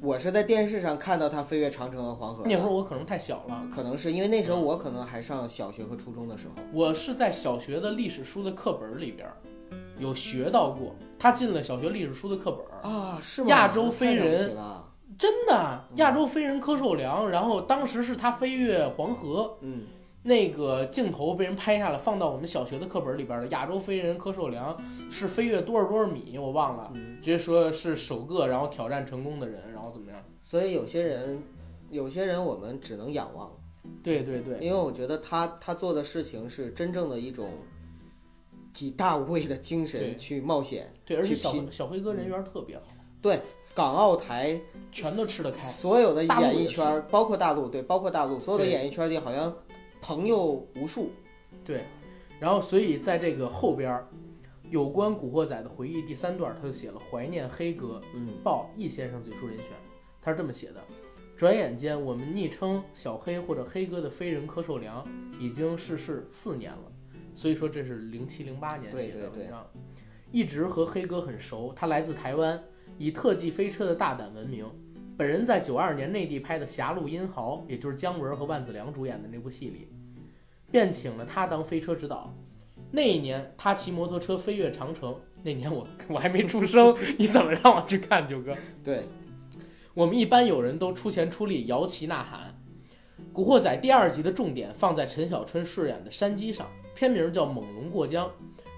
[0.00, 2.44] 我是在电视上看到他飞越长城和黄河。
[2.46, 6.62] 那会儿我可能太小了，可能是因为那时候我可能还上小学和初中的时候。
[6.72, 9.28] 我是在小学的历史书的课本里边
[9.98, 12.92] 有学到过，他进了小学历史书的课本。
[12.92, 13.48] 啊，是吗？
[13.48, 14.56] 亚洲飞人。
[15.18, 19.82] 真的，亚洲飞人柯受良，然后当时是他飞越黄河，嗯，
[20.22, 23.48] 那个镜头被人拍下来，放到我们小学的课本里边的。
[23.48, 24.76] 亚洲飞人柯受良
[25.10, 30.22] 是飞越多少多少米，我忘了，嗯直接说是首个然后挑战成功的人，然后怎么样？
[30.44, 31.42] 所以有些人，
[31.90, 33.50] 有些人我们只能仰望，
[34.04, 37.50] 对对对，因为我觉得他他做的事情是真正的一种
[38.72, 40.92] 几大无畏的精神去冒险。
[41.04, 42.84] 对，而且小小辉哥人缘特别好，
[43.78, 44.60] 港澳台
[44.90, 45.58] 全都吃得开。
[45.58, 49.54] 所有的演艺圈儿，包括大陆，对，包括大陆所有的演艺圈儿里，好像
[50.02, 51.12] 朋友无数。
[51.64, 51.84] 对，
[52.40, 54.08] 然后所以在这个后边儿，
[54.68, 59.66] 有关《古惑仔》的回忆第三段，他就写了怀念黑哥，嗯报易先生最初人选，
[60.20, 60.80] 他是这么写的：
[61.36, 65.06] 转眼间，我们昵称小黑或者黑哥的飞人柯受良
[65.38, 66.92] 已经逝世四年了，
[67.32, 69.64] 所以说这是零七零八年写的文章。
[70.32, 72.60] 一直和黑哥很熟，他来自台湾，
[72.98, 74.66] 以特技飞车的大胆闻名。
[75.16, 79.88] 本人在九二年内地拍的《狭路英豪》，也就是姜文和万梓良主演的那部戏里，
[80.70, 82.32] 便请了他当飞车指导。
[82.90, 85.14] 那一年，他骑摩托车飞越长城。
[85.42, 88.54] 那年我我还没出生，你怎么让我去看九哥？
[88.82, 89.04] 对，
[89.94, 92.54] 我们一般有人都出钱出力，摇旗呐喊。
[93.32, 98.26] 《古惑仔》第二集的重点放在陈小春饰演的山鸡上，片名叫《猛龙过江》，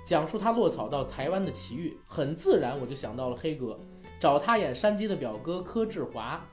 [0.04, 1.96] 讲述他落草到台湾的奇遇。
[2.06, 3.78] 很自然，我就想到了黑哥，
[4.20, 6.46] 找他演山鸡的表哥柯志华，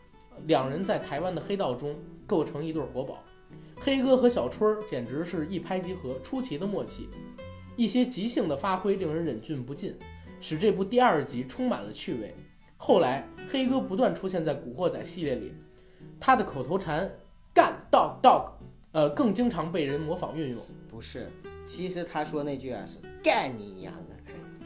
[0.45, 1.93] 两人在台湾的黑道中
[2.25, 3.21] 构成一对活宝。
[3.75, 7.09] 黑哥和小春儿简直是一拍即合，出奇的默契。
[7.75, 9.93] 一些即兴的发挥令人忍俊不禁，
[10.39, 12.33] 使这部第二集充满了趣味。
[12.77, 15.53] 后来，黑哥不断出现在《古惑仔》系列里，
[16.21, 17.11] 他的口头禅
[17.53, 18.49] “干 dog dog”，
[18.93, 21.29] 呃，更经常被人模仿运用，不是，
[21.67, 23.93] 其实他说那句啊是干你娘，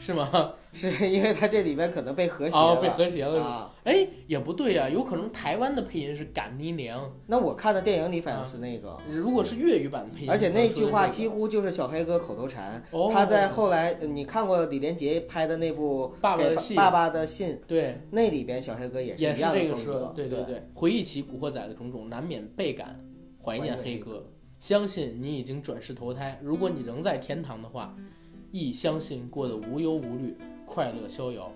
[0.04, 0.54] 是吗？
[0.72, 2.80] 是因为他这里边可能被和谐哦，了。
[2.82, 3.40] 被和谐了。
[3.40, 3.72] 啊。
[3.84, 12.82] 哎，也不对呀、有可能台湾的配音是“干你娘那我看的电影里反正是那个，”，如果是粤语版的配音，而且那句话几乎就是小黑哥口头禅。
[12.90, 18.00] 哦，他在后来，呃你看过李连杰拍的那部爸爸的信爸爸的信，对。
[18.10, 22.98] 那里边小黑哥也是也是一样的这个说对对对，回忆起《古惑仔》的种种，难免倍感
[23.40, 24.26] 怀念黑哥。
[24.58, 27.94] 相信你已经转世投胎，如果你仍在天堂的话，
[28.52, 31.50] 亦相信过得无忧无虑、快乐逍遥。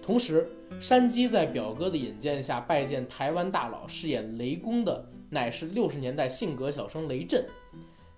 [0.00, 0.48] 同时，
[0.80, 7.44] 山鸡在表哥的引荐下拜见台湾大佬，饰演雷公的乃是六十年代性格小生雷震。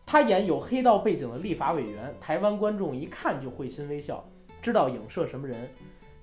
[0.04, 4.22] 他演有黑道背景的立法委员，台湾观众一看就会心微笑，
[4.60, 5.56] 知道影射什么人。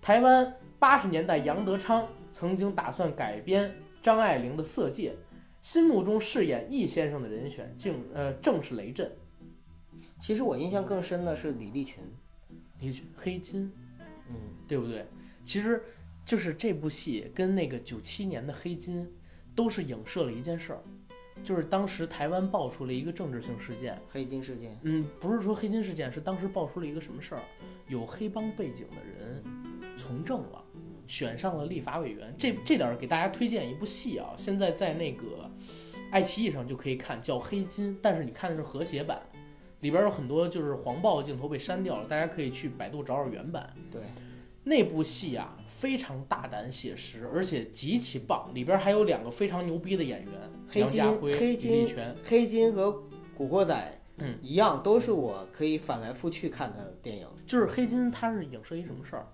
[0.02, 5.12] 台湾八十年代杨德昌曾经打算改编张爱玲的《色戒》，
[5.62, 9.12] 心目中饰演易先生的人选竟呃正是雷震。
[10.20, 12.04] 其实我印象更深的是李立群，
[12.80, 13.72] 李立群黑金，
[14.30, 14.36] 嗯，
[14.68, 15.06] 对不对？
[15.44, 15.84] 其实
[16.26, 19.08] 就是这部戏跟那个九七年的黑金，
[19.54, 20.82] 都是影射了一件事儿，
[21.44, 24.02] 就是当时台湾爆出了一个政治性事件。
[24.10, 27.42] 黑金事件，嗯，不是说黑金事件，是当时爆出了一个什么事儿？
[27.88, 29.44] 有黑帮背景的人
[29.96, 30.64] 从政了，
[31.06, 32.34] 选上了立法委员。
[32.36, 35.48] 这这点儿给大家推荐一部戏啊，现在在那个
[36.10, 39.22] 爱奇艺上就可以看，叫《黑金》，但是你看的是和谐版，
[39.82, 43.74] 里边有很多就是黄暴的镜头被删掉了，大家可以去百度找找原版。
[43.92, 44.02] 对，
[44.64, 50.32] 那部戏啊，非常大胆写实，而且极其棒，里边还有两个非常牛逼的演员，
[50.68, 51.88] 黑金梁家辉、李黑金。
[52.24, 53.04] 黑金和
[53.38, 57.28] 古惑仔，嗯，一样，都是我可以反来覆去看的电影。
[57.46, 59.28] 就是黑金，它是影射一什么事儿？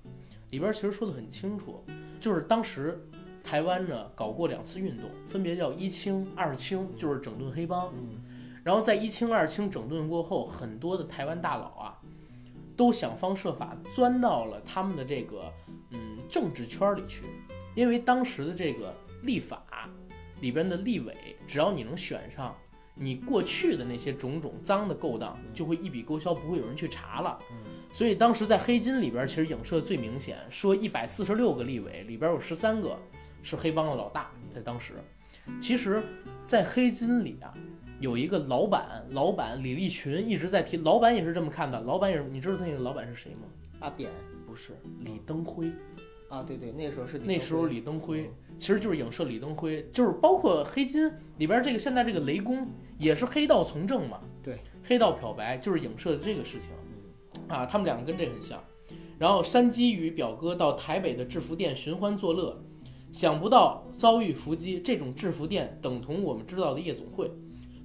[0.49, 1.81] 里边其实说的很清楚，
[2.19, 3.01] 就是当时
[3.41, 7.87] 台湾呢搞过两次运动，分别叫一清、二清，就是整顿黑帮。
[7.93, 8.21] 嗯，
[8.63, 11.97] 然后在一清、二清整顿过后，很多的台湾大佬啊，
[12.75, 15.51] 都想方设法钻到了他们的这个
[15.91, 17.23] 嗯政治圈里去，
[17.75, 18.93] 因为当时的这个
[19.23, 19.63] 立法
[20.41, 21.15] 里边的立委，
[21.47, 22.55] 只要你能选上。
[22.93, 27.39] 你过去的那些种种脏的勾当就会一笔勾销，不会有人去查了。
[27.93, 32.95] 所以当时在黑金里边，其实影射最明显，说一百四十六个立委里边有十三个
[33.41, 34.95] 是黑帮的老大，在当时。
[35.59, 36.03] 其实，
[36.45, 37.53] 在黑金里啊，
[38.01, 41.79] 有一个老板，老板李立群一直在提，老板也是这么看的。
[41.81, 43.47] 老板也是，你知道那个老板是谁吗？
[43.79, 44.09] 阿扁
[44.47, 45.71] 不是李登辉，
[46.27, 56.71] 啊，对对，那时候是李那时候李登辉其实就是影射李登辉，就是包括黑金里边这个现在这个雷公也是黑道从政嘛，对，黑道漂白就是影射的这个事情，
[57.47, 58.59] 啊，他们两个跟这很像。
[59.19, 62.59] 然后山鸡与表哥到台北的制服店寻欢作乐，
[63.11, 67.31] 想不到遭遇伏击，这种制服店等同我们知道的夜总会，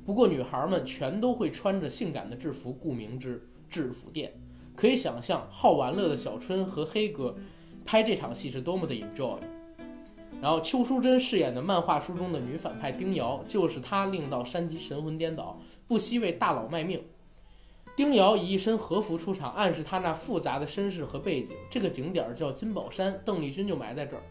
[0.07, 4.33] 不过女孩们全都会穿着性感的制服，顾名之制服店。
[4.77, 7.35] 可以想象，好玩乐的小春和黑哥
[7.85, 9.39] 拍这场戏是多么的 enjoy。
[10.41, 17.03] 然后邱淑贞饰演的漫画书中的女反派丁瑶，就是她令到山鸡神魂颠倒，不惜为大佬卖命。
[17.97, 21.57] 丁瑶以一身和服出场，暗示她那复杂的身世和背景。
[21.71, 24.23] 这个景点叫金宝山，邓丽君就埋在这儿。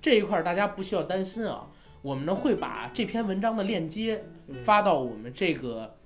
[0.00, 1.68] 这一块大家不需要担心啊，
[2.02, 4.24] 我们呢会把这篇文章的链接
[4.64, 5.96] 发到我们这个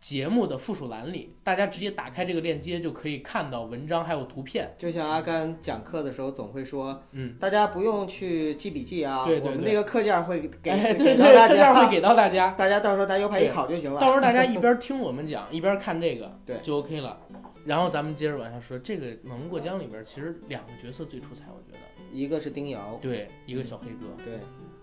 [0.00, 4.74] 节目的附属栏里，大家直接打开这个链接就可以看到文章还有图片。
[4.78, 12.52] 就像阿甘讲课的时候总会说，嗯，大家不用去记笔记啊，对对对我们那个课件会给给到大这样会，给到大家。
[12.56, 14.00] 大家到时候拿 U 盘一对考就行了。
[14.00, 17.18] 到时候大家一边听我们讲，一边看这个， 对就 OK 了。
[17.66, 21.78] 然后咱们接着往下说，这个《猛龙过江》里边其实两个角色最出彩，我觉得，
[22.10, 24.38] 一个是丁瑶，对，一个小黑哥对，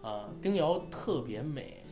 [0.07, 1.83] 啊，丁瑶特别美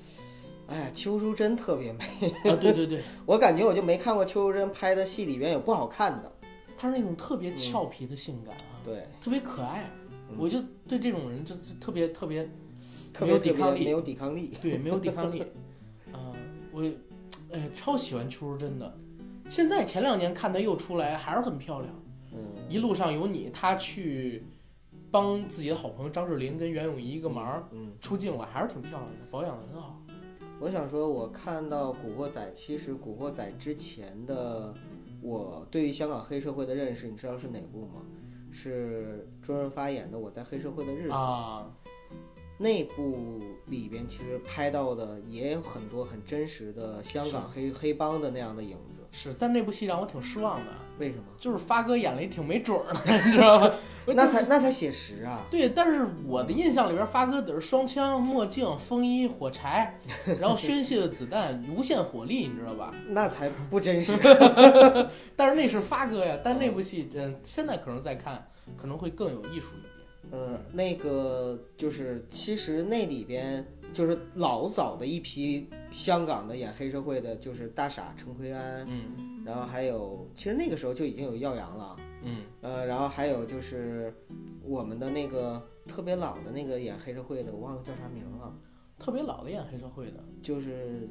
[0.68, 2.04] 哎呀，邱淑贞特别美，
[2.50, 6.32] 啊，对对对， 我感觉我就没看过邱淑贞拍的戏里边有不好看的。
[6.78, 9.90] 她是那种特别俏皮的性感啊，对，特别可爱，
[10.30, 12.50] 嗯我就对这种人就就特别特别
[13.14, 14.52] 特别抵抗力，没有抵抗力。
[14.62, 15.42] 对，没有抵抗力
[16.12, 16.32] 啊，
[16.72, 16.84] 我
[17.52, 18.98] 哎超喜欢邱淑贞的。
[19.48, 21.94] 现在前两年看她又出来，还是很漂亮。
[22.34, 24.44] 嗯，一路上有你，她去
[25.16, 30.02] 帮自己的好朋友张智霖跟袁咏仪一个忙，嗯，出镜了，还是挺漂亮的，保养的很好。
[30.60, 34.74] 我想说，我看到《古惑仔》，其实《古惑仔》之前的
[35.22, 38.02] 我对于香港黑社会的认识，你知道是哪部吗？
[38.52, 41.72] 是周润发演的《我在黑社会的日子》啊，
[42.58, 49.02] 那部里边，其实拍到的也有很多很真实的香港黑黑帮的那样的影子。
[49.12, 51.24] 是，但那部戏让我挺失望的，为什么？
[51.38, 53.72] 就是发哥演了也挺没准儿的， 你知道吗？
[54.08, 55.46] 那才那才写实啊！
[55.52, 60.00] 对，但是我的印象里边，发哥得是双枪、墨镜、风衣、火柴，
[60.40, 62.94] 然后宣泄的子弹、无限火力，你知道吧？
[63.10, 64.14] 那才不真实。
[65.36, 68.48] 但是那是发哥呀，但那部戏嗯现在可能再看，
[68.78, 69.72] 可能会更有艺术。
[70.32, 84.14] 呃，那个就是，其实那里边就是老早的一批香港的演黑社会的，就是大傻陈奎安，嗯然后还有，其实那个时候就已经有耀阳了，嗯，呃，然后还有就是
[84.64, 88.52] 我们的那个特别老的那个演黑社会的，我忘了叫啥名了，
[88.98, 91.08] 特别老的演黑社会的就是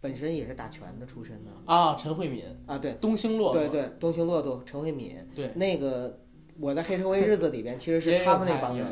[0.00, 6.16] 本身也是打拳的出身的啊，陈慧敏、啊，对东兴骆驼，对对，东兴骆驼陈慧敏，对，那个
[6.60, 8.86] 我在黑社会日子里边其实是他们那帮人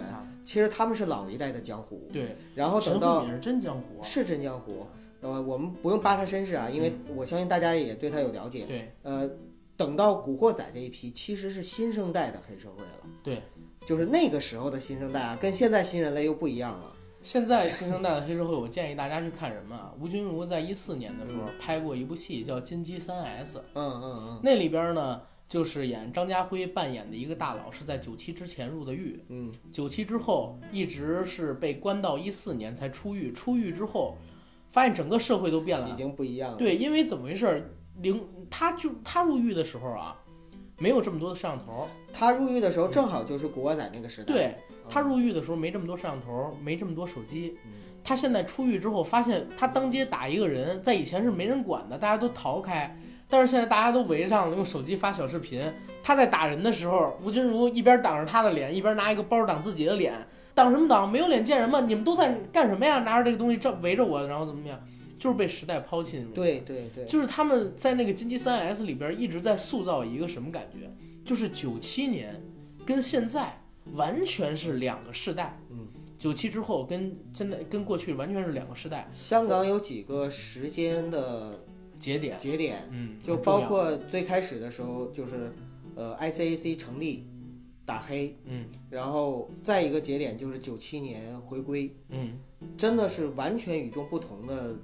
[0.44, 4.86] 其实他们是老一代的江湖，对，然后等到也是真江湖啊，是真江湖，
[5.20, 8.64] 呃，我们不用扒他身世啊，因为我相信大家也对他有了解。
[8.64, 9.30] 对呃，
[9.76, 13.11] 等到《古惑仔》这一批，其实是新生代的黑社会了。
[13.22, 13.42] 对，
[13.86, 16.92] 就是那个时候的新生代啊，跟现在新人类又不一样了。
[17.22, 19.92] 现在新生代的黑社会，我建议大家去看什么啊？
[20.00, 25.20] 吴君如在一四年的时候拍过一部戏叫《金鸡三 S》，嗯嗯嗯那里边呢
[25.51, 34.16] 就是演张家辉扮演的一个大佬，是在九七之前入的狱，嗯九七之后一直是被关到一四年才出狱，出狱之后
[34.70, 35.92] 发现整个社会都变了，已。
[35.96, 36.57] 经不一样了。
[36.57, 37.68] 对，因为怎么回事？
[38.01, 40.16] 零他就他入狱的时候啊，
[40.78, 41.88] 没有这么多的摄像头。
[42.12, 44.32] 他入狱的时候正好就是古惑仔那个时代。
[44.32, 47.59] 对嗯他入狱的时候没这么多摄像头，没这么多手机。
[47.66, 47.72] 嗯
[48.05, 52.96] 他现在出狱之后，发现他当街打一个人，在以前是没人管的，大家都逃开。
[53.31, 55.62] 但是现在大家都围上了，用手机发小视频。
[56.03, 60.12] 他在打人的时候，吴君如一边挡着他的脸，一边拿一个包挡自己的脸。
[60.53, 61.11] 挡什么挡？
[61.11, 61.81] 没有脸见人吗？
[61.81, 62.99] 你们都在干什么呀？
[62.99, 64.78] 拿着这个东西这围着我，然后怎么样？
[65.18, 66.26] 就是被时代抛弃。
[66.35, 70.91] 对对对，就是他们在那个金鸡三 S 里边一直在塑造一个什么感觉？
[71.24, 72.43] 就是九七年
[72.85, 73.62] 跟现在
[73.93, 75.61] 完全是两个世代。
[75.70, 75.87] 嗯，
[76.18, 81.61] 九七之后跟现在跟过去完全是两个时代香港有几个时间的
[82.01, 82.36] 节点。
[82.38, 85.53] 节点，嗯，就包括最开始的时候，就是
[85.94, 87.26] 呃 ICAC 成立，
[87.84, 92.38] 打黑，嗯然后再一个节点就是九七年回归，嗯，
[92.76, 94.74] 真的是完全与众不同的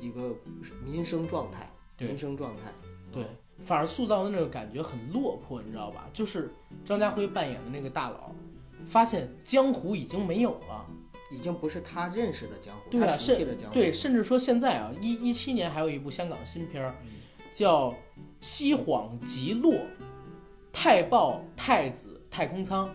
[0.00, 0.34] 一个
[0.84, 2.72] 民生状态，民生状态，
[3.12, 3.22] 对，
[3.58, 6.08] 反而塑造的那个感觉很落魄，你知道吧？
[6.12, 6.52] 就是
[6.84, 8.32] 张家辉扮演的那个大佬，
[8.86, 10.86] 发现江湖已经没有了。
[11.32, 16.94] 已经不是他认识的江湖，对啊他熟悉的江湖，对，甚至说现在啊，一一七年还有一部香港新片儿，
[17.52, 17.90] 叫
[18.40, 19.72] 《西晃极落》，
[20.72, 22.88] 太暴太子太空舱。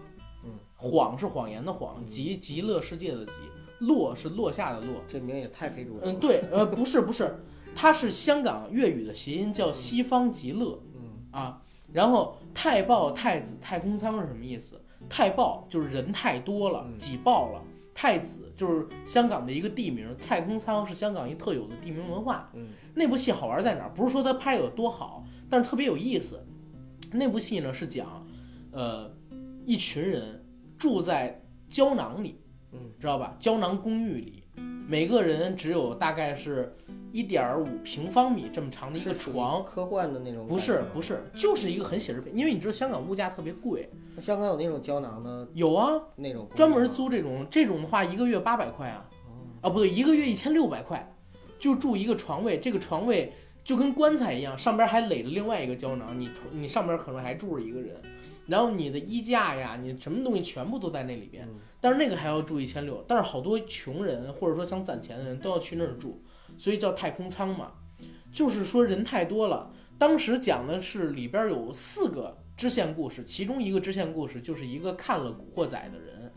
[0.43, 3.33] 嗯，谎是谎言的谎，极极乐世界的极，
[3.79, 5.01] 落是落下的落。
[5.07, 7.43] 这名也太非主流了，嗯，对，呃，不是不是，
[7.75, 11.61] 它是香港粤语的谐音，叫西方极乐嗯啊。
[11.91, 14.79] 然后太暴太子太空舱是什么意思？
[15.09, 17.63] 太暴就是人太多了，嗯挤爆了。
[18.00, 22.48] 太子就是香港的一个地名，太空舱是香港一特有的地名文化。
[22.54, 23.89] 嗯那部戏好玩在哪儿？
[23.91, 26.39] 不是说它拍的有多好，但是特别有意思。
[27.12, 28.24] 那部戏呢是讲，
[28.70, 29.12] 呃，
[29.66, 30.45] 一群人
[30.78, 32.39] 住在胶囊里，
[32.72, 33.36] 嗯，知道吧？
[33.39, 34.36] 胶囊公寓里，
[34.88, 36.76] 每个人只有大概是
[37.12, 39.64] 一点五平方米这么长的一个床。
[39.66, 43.89] 科幻的那种，不是不，是，就是一个很写实品，因为你知道香港物价特别贵，
[44.20, 49.05] 香港有那种胶囊的有啊，那种专门租这种，这种的话一个月八百块啊，
[49.62, 51.14] 啊不对，一个月一千六百块，
[51.60, 53.34] 就住一个床位，这个床位
[53.64, 57.95] 就跟棺材一样，上边还垒着另外一个胶囊，你床你上边可能还住着一个人，
[58.48, 66.22] 然后你的衣架呀，你什么东西全部都在那里边，嗯但是那个还要住一千六，但是好多穷人或者说想攒钱的人都要去那儿住，
[66.58, 67.74] 所以叫太空舱嘛，
[68.32, 69.72] 就是说人太多了。
[70.00, 76.32] 当时讲的是里边有四个支线故事，其中一个支线故事就是一个看了《古惑仔》的人，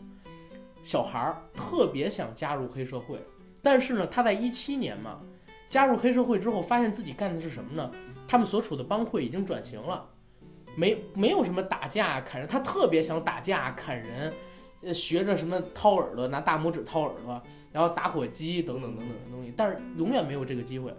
[0.83, 3.19] 小孩儿特别想加入黑社会，
[3.61, 5.21] 但是呢，他在一七年嘛，
[5.69, 7.91] 加入黑社会之后，发现自己干的是什么呢？
[8.27, 10.07] 他们所处的帮会已经转型了，
[10.75, 14.33] 没没有什么打架砍人，他特别想打架砍人，
[14.81, 17.41] 呃，学着什么掏耳朵，拿大拇指掏耳朵，
[17.71, 20.93] 然后打火机等等等等的东西，但是永远没有这个机会。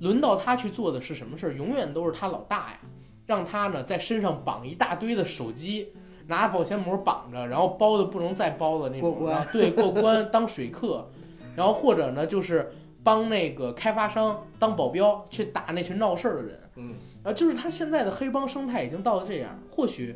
[0.00, 1.52] 轮到他去做的是什么事儿？
[1.54, 2.80] 永远都是他老大呀，
[3.24, 5.88] 让他呢在身上绑一大堆的手机，
[6.26, 11.08] 拿保鲜膜绑着，然后包的不能再包的那种，然后对，过关当水客，
[11.54, 16.60] 然后或者呢就是帮那个开发商当保镖去打那群闹事儿的人。
[16.74, 16.94] 嗯，
[17.26, 20.14] 啊，就是他现在的黑帮生态已经到了这样，或许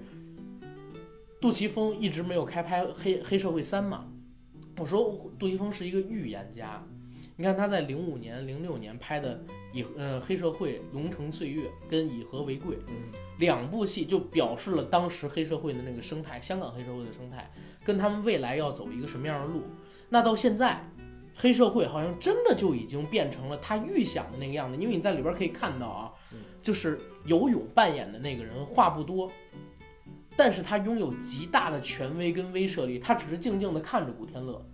[1.40, 4.06] 杜琪峰一直没有开拍黑黑社会三嘛。
[4.78, 6.80] 我说杜琪峰是一个预言家，
[7.34, 9.42] 你看他在零五年、零六年拍的
[9.72, 12.94] 以呃黑社会龙城岁月跟以和为贵嗯
[13.40, 17.50] 两部戏，就表示了当时黑社会的那个生态，香港黑社会的生态，
[17.84, 19.62] 跟他们未来要走一个什么样的路。
[20.10, 20.88] 那到现在，
[21.34, 26.12] 黑社会好像真的就已经变成了他预想的那个样子，因为你在里边可以看到啊，
[26.62, 29.30] 就是游泳扮演的那个人话不多，
[30.36, 34.64] 但是他拥有极大的权威跟威慑力，他只是静静的看着古天乐，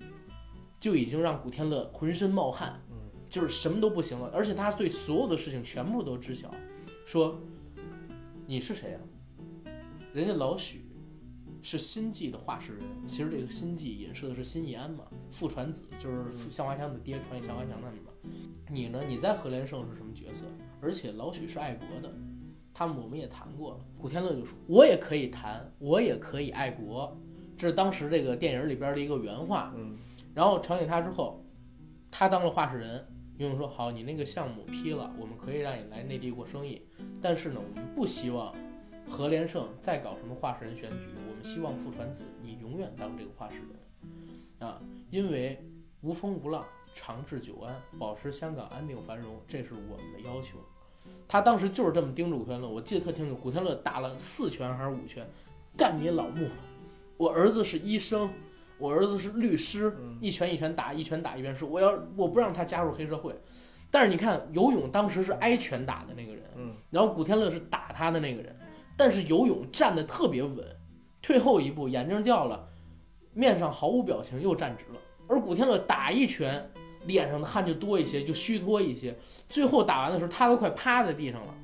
[0.80, 2.97] 就已经让古天乐浑身冒汗，嗯，
[3.28, 6.53] 就是什么都不行了，而且他对所有的事情全部都知晓。
[7.05, 7.41] 说
[8.47, 9.01] 你是谁啊？
[10.12, 10.87] 人家老许
[11.62, 18.11] 是辛济的话事人，其实这个辛济影射的是辛义安嘛，父传子就是向华强的爹，传向华强他们嘛。
[18.68, 19.01] 你呢？
[19.07, 20.45] 你在何连胜是什么角色？
[20.81, 22.12] 而且老许是爱国的，
[22.72, 23.81] 他们我们也谈过了。
[23.99, 27.16] 古天乐就说：“我也可以谈，我也可以爱国。”
[27.57, 29.72] 这是当时这个电影里边的一个原话。
[29.77, 29.97] 嗯，
[30.35, 31.43] 然后传给他之后，
[32.11, 33.07] 他当了话事人。
[33.39, 36.81] 因为说：“好，你那个项目批了，我们可以让你来内地过生意，
[37.20, 38.55] 但是呢，我们不希望
[39.07, 45.62] 何连胜再搞什么话事人选举，我们希望傅传子你永远当这个话事人，啊，因为
[46.01, 46.64] 无风无浪，
[46.97, 50.57] 长治久安，保持香港安定繁荣，这是我们的要求。”
[51.28, 55.28] 他当时就是这么盯着古天乐，我记得特清楚，古天乐打了四拳还是五拳，
[55.76, 56.49] 干你老母！
[57.18, 58.30] 我儿子是医生，
[58.78, 63.38] 我儿子是律师，嗯一拳一拳打，一拳打一边说我要我不让他加入黑社会。
[63.90, 68.59] 但是你看游泳当时是挨拳打的那个人，嗯，然后古天乐是打他的那个人，
[68.97, 70.64] 但是游泳站得特别稳，
[71.22, 72.68] 退后一步，眼镜掉了，
[73.32, 75.01] 面上毫无表情，又站直了。
[75.28, 76.68] 而古天乐打一拳，
[77.07, 79.17] 脸上的汗就多一些，就虚脱一些，
[79.49, 81.55] 最后打完的时候，他都快趴在地上了，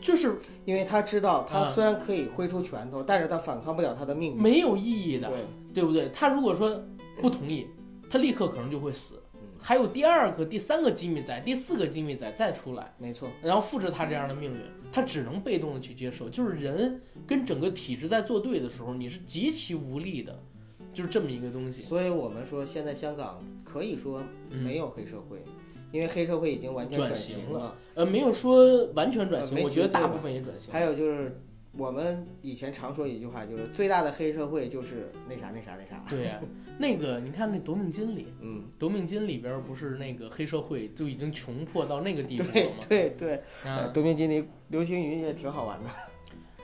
[0.00, 4.42] 就是因为他知道他啊虽然可以挥出拳头，但是他反抗不了他的命运。
[4.42, 5.28] 没有意义的。
[5.28, 5.38] 对，
[5.74, 6.08] 对不对？
[6.14, 6.82] 他如果说
[7.20, 7.66] 不同意，
[8.08, 9.40] 他立刻可能就会死嗯。
[9.60, 14.60] 还有第二个、第三个机密仔、第四个机密仔再出来，没错，然后复制他这样的命运，
[14.90, 16.28] 他只能被动的去接受。
[16.28, 20.42] 就是人跟整个体制在作对的时候，你是极其无力的，
[20.92, 21.80] 就是这么一个东西。
[21.82, 25.42] 所以我们说现在香港可以说嗯没有黑社会，
[25.92, 27.76] 因为黑社会已经完全转转型了。
[27.94, 30.72] 呃，没有说完全转型，呃我觉得大部分也转型。
[30.72, 31.40] 还有就是
[31.72, 36.04] 我们以前常说一句话，就是最大的黑社会就是那啥那啥那啥。
[36.10, 36.40] 对呀、
[36.78, 42.74] 那个你看那《夺命金》里，嗯，《夺命金》里边不是那个黑社会就已经穷破到那个地步了对吗？
[42.88, 43.34] 对对，
[43.64, 45.86] 啊呃，夺命金里刘青云也挺好玩的。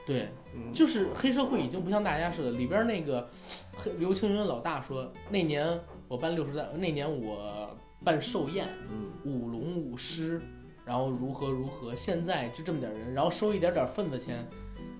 [0.07, 3.29] 对，嗯，就是黑社会已经不像大家似的，里边那个
[3.73, 10.41] 黑刘青云老大说，那年我办六十代，那年我办寿宴，嗯，舞龙舞狮，
[10.85, 14.47] 然后如何如何，现在就这么点人，然后收一点点份子钱，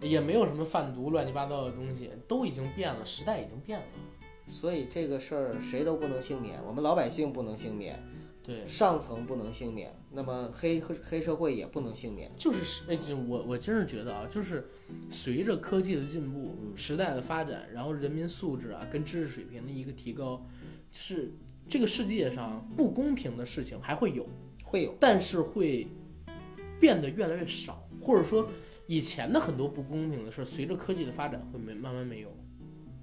[0.01, 3.85] 也没有什么贩毒乱七八糟的东西，都已经变了，时代已经变了。
[4.49, 7.97] 所以这个事儿谁都不能幸免，我们老百姓不能幸免，
[8.47, 12.31] 对，上层不能幸免，那么黑黑黑社会也不能幸免。
[12.37, 14.69] 就是那就我我真是觉得啊，就是
[15.11, 20.47] 随着科技的进步、嗯时代的发展，然后人民素质啊跟知识水平的一个提高，
[20.93, 21.33] 是
[21.69, 24.25] 这个世界上不公平的事情还会有，
[24.65, 25.89] 会有，但是会
[26.79, 28.49] 变得越来越少，或者说
[28.87, 32.29] 以前的很多不公平的事，随着科技的发展会没慢慢没有。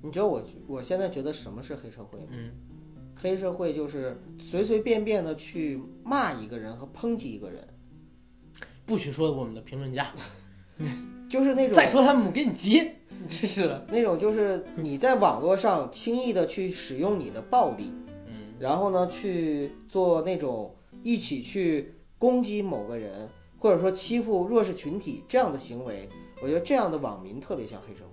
[0.02, 2.28] 你知道我我现在觉得什么是黑社会吗？
[2.30, 2.52] 嗯，
[3.16, 7.68] 黑社会就是随随便便的去骂一个人和抨击一个人，
[8.86, 10.14] 不许说我们的评论家，
[11.30, 12.80] 就是那种再说他们我给你急，
[13.28, 13.86] 真是的。
[13.90, 17.92] 那种就是你在网络上轻易的去使用你的暴力，
[18.28, 26.10] 嗯，然后呢去做那种一起去攻击某个人，或者说欺负弱势群体这样的行为，
[26.42, 28.02] 我觉得这样的网民特别像黑社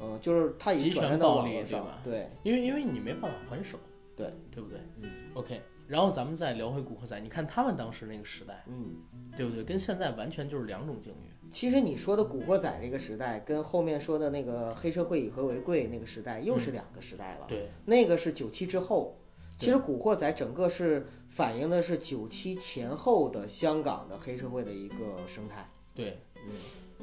[0.00, 3.78] 对，嗯、就是他已经转战到暴网络上力对吧，对，因为因为你没办法还手，
[4.16, 4.80] 对对不对？
[5.02, 5.60] 嗯，OK。
[5.86, 8.94] 然后咱们再聊回《古惑仔》，你看他们当时那个时代，嗯，
[9.36, 9.64] 对不对？
[9.64, 11.48] 跟现在完全就是两种境遇。
[11.50, 17.46] 其实你说的《古惑仔》那个时代，跟后面说的那个黑社会以和为贵那个时代又是两个时代了。
[17.48, 19.18] 对，那个是九七之后，
[19.58, 25.68] 其实《古惑仔》整个是反映的是九七前后的香港的黑社会的一个生态。
[25.92, 26.52] 对，嗯，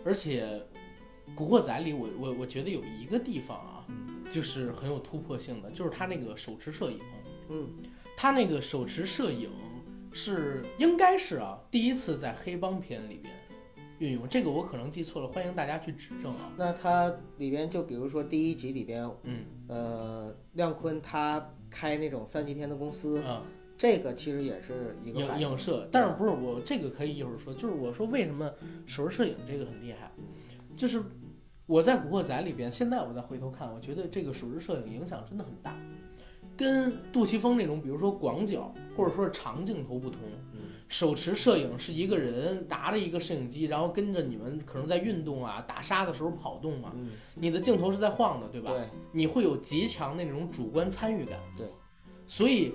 [0.06, 0.46] 而且
[1.36, 7.00] 《古惑仔》里我我我觉得有一个地方啊，嗯就是很有突破性的，就是他那个手持摄影，
[7.50, 7.70] 嗯，
[8.16, 9.50] 他那个手持摄影
[10.12, 13.34] 是应该是啊第一次在黑帮片里边
[14.00, 16.52] 运用，这个我可能记错了，欢迎大家去指正啊。
[16.58, 23.44] 那它里边就比如说第一集里边，嗯呃，亮坤他开那种三级片的公司，啊，
[23.78, 25.50] 这个其实也是一个影反应。
[25.50, 28.52] 影射，但是不是我这个可以一会儿说，就是我说为什么
[28.86, 30.12] 手持摄影这个很厉害，
[30.78, 31.02] 就是
[31.66, 35.76] 我在《古惑仔》里边，现在我再回头看，我觉得这个手持摄影影响真的很大，
[36.56, 40.22] 跟杜琪峰那种，比如说广角或者说是长镜头不同。
[40.90, 48.72] 手持摄影是一个人拿着一个摄影机，然后跟着你们可能在运动啊、打沙的时候跑动嘛，嗯，你的镜头是在晃的，对吧？
[48.72, 51.38] 对，你会有极强的那种主观参与感。
[51.58, 51.68] 对，
[52.26, 52.74] 所以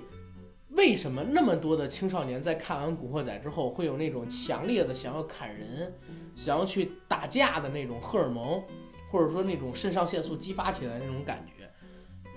[0.75, 5.93] 为什么那么多的青少年在看完《古惑仔》之后，会有那种强烈的想要砍人、
[6.35, 8.63] 想要去打架的那种荷尔蒙，
[9.11, 11.69] 或者说那种肾上腺素激发起来的那种感觉？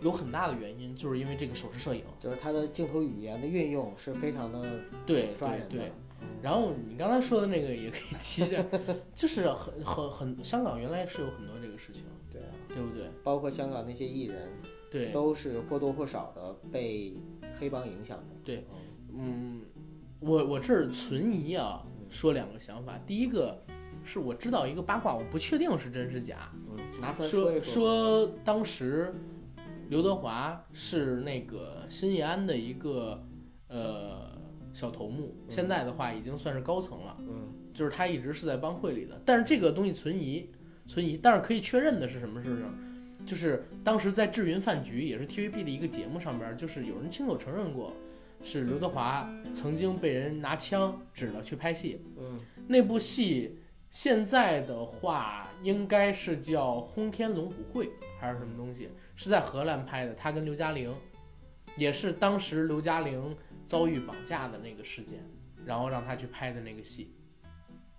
[0.03, 2.05] 有很大的原因就是因为这个手持摄影。
[2.20, 5.66] 就是它的镜头语言的运用是非常的对抓人的。
[5.68, 5.93] 对对。
[6.43, 8.62] 然后你刚才说的那个也可以提一下，
[9.14, 13.11] 就是很很很香港原来是有很多这个事情，对啊，对不对？
[13.22, 14.49] 包括香港那些艺人，
[14.97, 17.14] 对，都是或多或少的被
[17.59, 18.34] 黑帮影响的。
[18.44, 18.64] 对
[19.18, 19.62] 嗯，
[20.20, 22.99] 我我这儿存疑啊，说两个想法。
[23.07, 23.62] 第一个
[24.05, 27.72] 是我知道一个八卦，我不确定是真是假，嗯，拿出来说一说。
[27.72, 29.14] 说当时
[29.88, 33.22] 刘德华是那个新义安的一个
[33.68, 34.38] 呃
[34.72, 39.20] 小头目，现在的话已经算是高层了，嗯就是他一直是在帮会里的。
[39.24, 40.51] 但是这个东西存疑，
[40.86, 41.18] 存疑。
[41.22, 42.74] 但是可以确认的是什么事呢？
[43.27, 47.93] 就是当时在智云饭局，也是 TVB 的一个节目上边，就是有人亲口承认过，
[48.43, 52.01] 是刘德华曾经被人拿枪指了去拍戏。
[52.16, 53.59] 嗯那部戏
[53.91, 57.87] 现在的话应该是叫《轰天龙虎会》
[58.20, 60.14] 还是什么东西，是在荷兰拍的。
[60.14, 60.95] 他跟刘嘉玲，
[61.77, 65.20] 也是当时刘嘉玲遭遇绑架的那个事件，
[65.64, 67.14] 然后让他去拍的那个戏。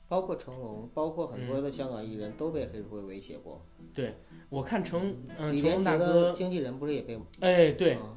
[0.07, 3.61] 包括成龙，包括很多的香港艺人都被黑社会威胁过。
[3.93, 4.15] 对
[4.49, 7.19] 我看成嗯、李连杰的，经纪人不是也被？
[7.41, 8.15] 哎对，嗯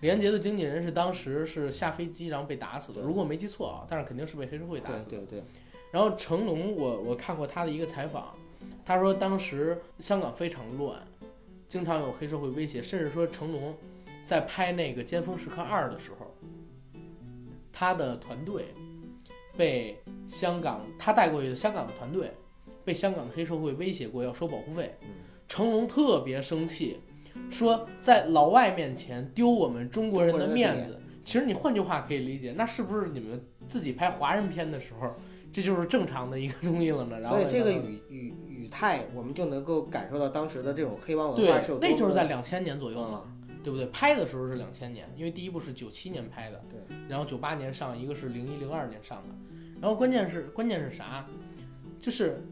[0.00, 5.10] 李连杰的经纪人是当时是下飞机然后被打死的，如果没记错啊，但是肯定是被黑社会打死的。
[5.10, 5.44] 对对对，
[5.90, 8.34] 然后成龙我，我看过他的一个采访，
[8.84, 10.98] 他说当时香港非常乱，
[11.68, 13.76] 经常有黑社会威胁，甚至说成龙
[14.24, 16.34] 在拍那个《尖峰时刻二》的时候，
[17.70, 18.72] 他的团队
[19.60, 22.32] 被香港他带过去的香港的团队
[22.82, 25.08] 被香港的黑社会威胁过要收保护费，嗯
[25.46, 26.98] 成龙特别生气，
[27.50, 30.98] 说在老外面前丢我们中国人的面子。
[31.22, 35.12] 其实你换句话可以理解，那是不是你们自己拍华人片的时候，
[35.52, 37.20] 这就是正常的一个东西了呢？
[37.20, 43.84] 然后所以这个语语语态，我们就能够感受到当时的这种黑帮文化是有，多么那就是在两千年左右嘛，嗯对不对？
[43.88, 49.34] 拍的时候是两千年，因为第一部是九七年拍的，对，然后九八年上，一个是零一零二年上的，
[49.80, 51.26] 然后关键是关键是啥？
[51.98, 52.42] 就是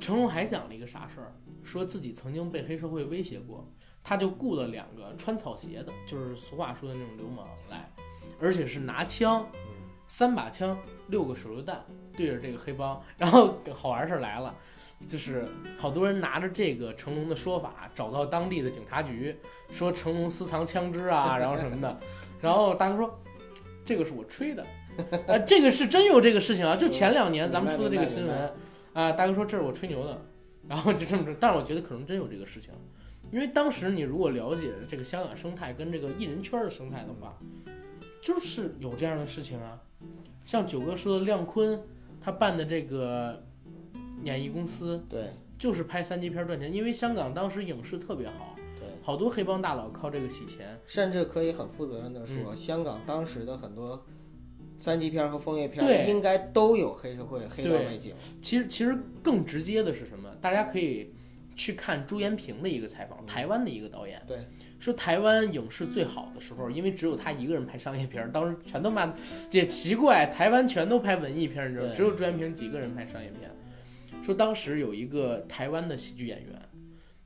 [0.00, 3.66] 成龙还讲了一个啥事儿，说自己曾经被黑社会威胁过，
[4.02, 7.88] 他就雇了两个穿草鞋的，就是俗话说的那种流氓来，
[8.40, 9.46] 而且是拿枪，
[10.08, 10.76] 三把枪，
[11.08, 11.84] 六个手榴弹
[12.16, 14.54] 对着这个黑帮，然后好玩事儿来了。
[15.04, 15.44] 就是
[15.76, 19.36] 好多人拿着这个成龙的说法，找到当地的警察局，
[19.72, 21.98] 说成龙私藏枪支啊，然后什么的。
[22.40, 23.20] 然后大哥说，
[23.84, 24.64] 这个是我吹的，
[25.26, 28.52] 呃，这个是真有这个事情啊，就前两年咱们出的这个新闻
[28.92, 30.20] 啊，大哥说这是我吹牛的，
[30.68, 31.34] 然后就这么着。
[31.40, 32.70] 但是我觉得可能真有这个事情，
[33.30, 37.38] 因为当时你如果了解这个香港生态跟这个艺人圈的生态的话，
[38.20, 39.80] 就是有这样的事情啊。
[40.44, 41.80] 像九哥说的亮坤，
[42.20, 43.44] 他办的这个
[44.24, 50.78] 演艺公司，对就是拍三级片赚钱，因为香港当时影视特别好，对，好多黑帮大佬靠这个洗钱。
[50.86, 54.04] 甚至可以很负责任的说，嗯香港当时的很多
[54.82, 58.12] 三级片和枫叶片对应该都有黑社会、黑帮对背景。
[58.42, 60.28] 其实其实更直接的是什么？
[60.40, 61.14] 大家可以
[61.54, 64.38] 去看朱延平的一个采访，台湾的一个导演，对，
[64.80, 69.14] 说台湾影视最好的时候，因为只有他一个人拍商业片儿，当时全都骂，
[69.52, 73.48] 也奇怪，台湾全都拍文艺片儿，你知道吗，只有朱延平几个人拍商业片。
[74.24, 76.60] 说当时有一个台湾的喜剧演员，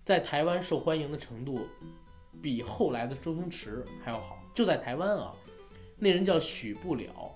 [0.04, 1.66] 在台湾受欢迎的程度
[2.42, 5.32] 比后来的周星驰还要好，就在台湾啊，
[5.98, 7.35] 那人叫许不了。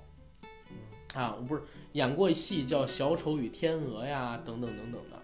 [1.15, 5.21] 啊，我不是演过戏叫《小丑与天鹅》呀，等等等等的。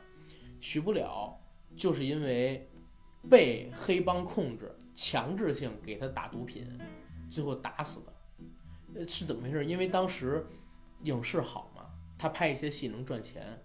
[0.60, 1.38] 许不了
[1.76, 2.68] 就是因为
[3.30, 6.66] 被黑帮控制，强制性给他打毒品，
[7.30, 9.06] 最后打死的。
[9.06, 9.64] 是怎么回事？
[9.64, 10.44] 因为当时
[11.02, 11.86] 影视好嘛，
[12.18, 13.62] 他拍一些戏能赚钱。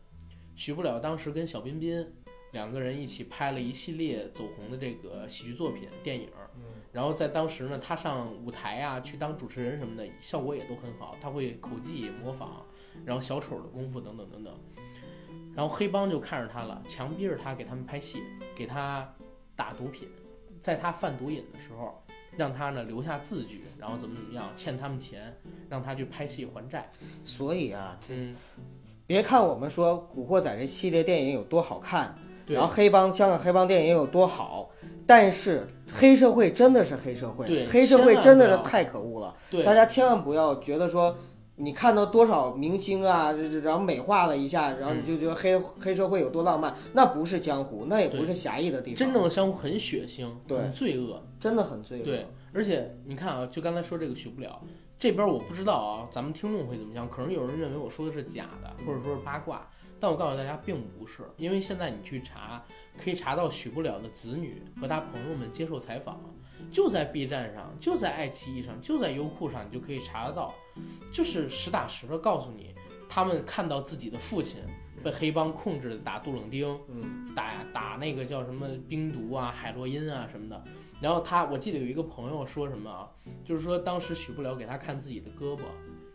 [0.56, 2.06] 许不了当时跟小彬彬
[2.52, 6.30] 两个人一起拍了一系列走红的这个喜剧作品、电影。
[6.92, 11.16] 然后在当时呢，他上舞台啊，去当主持人什么的，效果也都很好。
[11.22, 12.66] 他会口技模仿，
[13.06, 14.54] 然后小丑的功夫等等等等。
[15.56, 18.24] 然后黑帮就看着他了，强逼着他给他们拍戏，
[18.56, 19.08] 给他
[19.56, 20.08] 打毒品，
[20.62, 22.02] 在他贩毒瘾的时候，
[22.38, 25.38] 让他呢留下字据，然后怎么怎么样，欠他们钱，
[25.70, 26.90] 让他去拍戏还债。
[27.24, 28.36] 所以啊，嗯，
[29.06, 32.18] 别看我们说《古惑仔》这系列电影有多好看，
[32.48, 34.70] 然后黑帮香港黑帮电影有多好，
[35.06, 39.36] 但是黑社会真的是黑社会，对黑社会真的是太可恶了。
[39.50, 41.16] 对大家千万不要觉得说，
[41.58, 43.32] 你看到多少明星啊，
[43.64, 51.22] 然后美化了一下，然后你就觉得黑、黑社会有多浪漫，那不是江湖，那也不是侠义的地方，真正的江湖很血腥，对很罪恶。
[51.40, 52.06] 真的很罪恶。
[52.06, 54.62] 对，而且你看啊，就刚才说这个许不了，
[55.00, 57.10] 这边我不知道啊，咱们听众会怎么想？
[57.10, 59.68] 可能有人认为我说的是假的，或者说是八卦，
[60.02, 62.62] 但我告诉大家并不是，因为现在你去查，
[63.02, 66.20] 可以查到许不了的子女和他朋友们接受采访，
[66.72, 70.54] 就在 B 站上，就在爱奇艺上，就在优酷上，你就可以查得到，
[71.14, 72.74] 就是实打实的告诉你，
[73.08, 74.60] 他们看到自己的父亲
[75.04, 80.64] 被黑帮控制打杜冷丁，嗯，打打那个叫什么冰毒啊、海洛因啊什么的。
[81.00, 83.10] 然后他，我记得有一个朋友说什么啊，
[83.44, 85.62] 就是说当时许不了给他看自己的胳膊，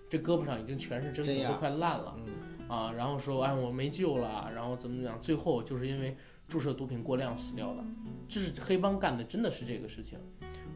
[0.09, 2.25] 这胳膊上已经全是针都快烂了嗯，
[2.69, 2.93] 啊。
[2.93, 6.17] 然后说哎我没救了，然后怎么怎么样，最后就是因为
[6.49, 7.85] 注射毒品过量死掉的。
[8.29, 10.19] 就是黑帮干的真的是这个事情。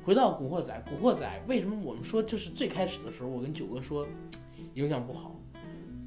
[0.05, 4.07] 回到《古惑仔》，《古惑仔》为什么我们说就是最开始的时候，我跟九哥说
[4.75, 5.39] 影响不好，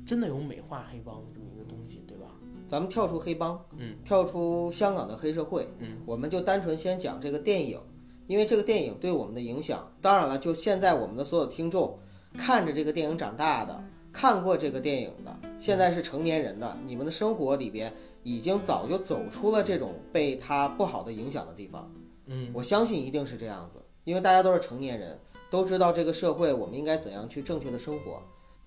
[0.06, 2.26] 真的有美化黑帮的这么一个东西，对吧？
[2.68, 7.80] 咱们跳出黑帮，嗯，跳出香港的黑社会，嗯，我们就单纯先讲这个电影，
[8.26, 9.88] 因为这个电影对我们的影响。
[10.02, 12.00] 当然了，就现在我们的所有听众
[12.36, 13.84] 看着这个电影长大的，
[14.14, 17.92] 看过这个电影的，现在是成年人的，你们的生活里边
[18.22, 21.92] 已经早就走出了这种被他不好的影响的地方。
[22.28, 28.22] 嗯，我相信一定是这样子，因为大家都是成年人，都知道这个社会我们应该怎样去正确的生活。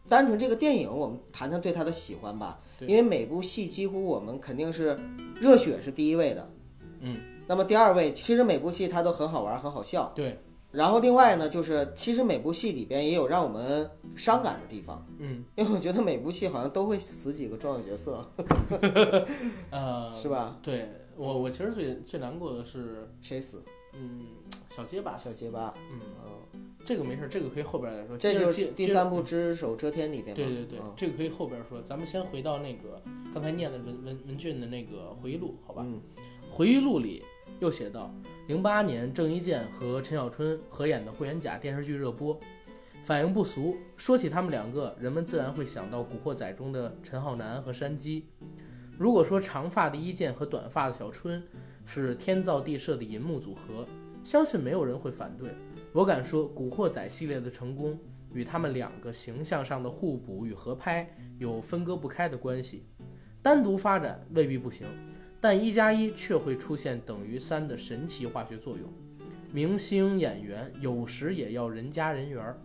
[0.08, 4.98] 单纯这个电影，我们谈谈对他的喜欢吧，因为每部戏几乎我们肯定是
[5.40, 6.48] 热血是第一位的，
[7.00, 10.12] 嗯，那么第二位其实每部戏它都很好玩，很好笑。
[10.14, 10.38] 对，
[10.76, 18.28] 然后另外呢，就是其实每部戏里边也有让我们伤感的地方，嗯，因为我觉得每部戏好像都会死几个重要角色，
[19.70, 20.58] 呃， 是吧？
[20.62, 23.62] 对我，我其实最最难过的是，谁死？
[23.94, 24.26] 嗯，
[24.76, 25.72] 小结巴，小结巴。
[25.90, 25.98] 嗯，
[26.54, 28.18] 嗯，这个没事，这个可以后边再说。
[28.18, 30.44] 这就是第三部《只手遮天》里边嘛。
[30.44, 31.80] 对对对，嗯这个可以后边说。
[31.88, 33.00] 咱们先回到那个
[33.32, 35.82] 刚才念的文文文俊的那个回忆录，好吧？
[35.86, 35.98] 嗯
[36.50, 37.22] 回忆录里
[37.58, 38.12] 又写到，
[38.48, 42.38] 零八年郑伊健和陈小春合演的《霍元甲》电视剧热播，
[43.02, 43.74] 反应不俗。
[43.96, 48.26] 说起他们两个，人们自然会想到《古惑仔》中的陈浩南和山鸡。
[48.98, 51.42] 如果说长发的伊健和短发的小春
[51.84, 53.86] 是天造地设的银幕组合，
[54.22, 55.50] 相信没有人会反对。
[55.92, 57.98] 我敢说，《古惑仔》系列的成功
[58.32, 62.84] 与他们两个形象上的互补与合拍有分割不开的关系。
[63.40, 64.86] 单独发展未必不行，
[65.48, 68.92] 但一加一却会出现等于三的神奇化学作用。
[69.52, 72.60] 明星演员有时也要人加人缘儿。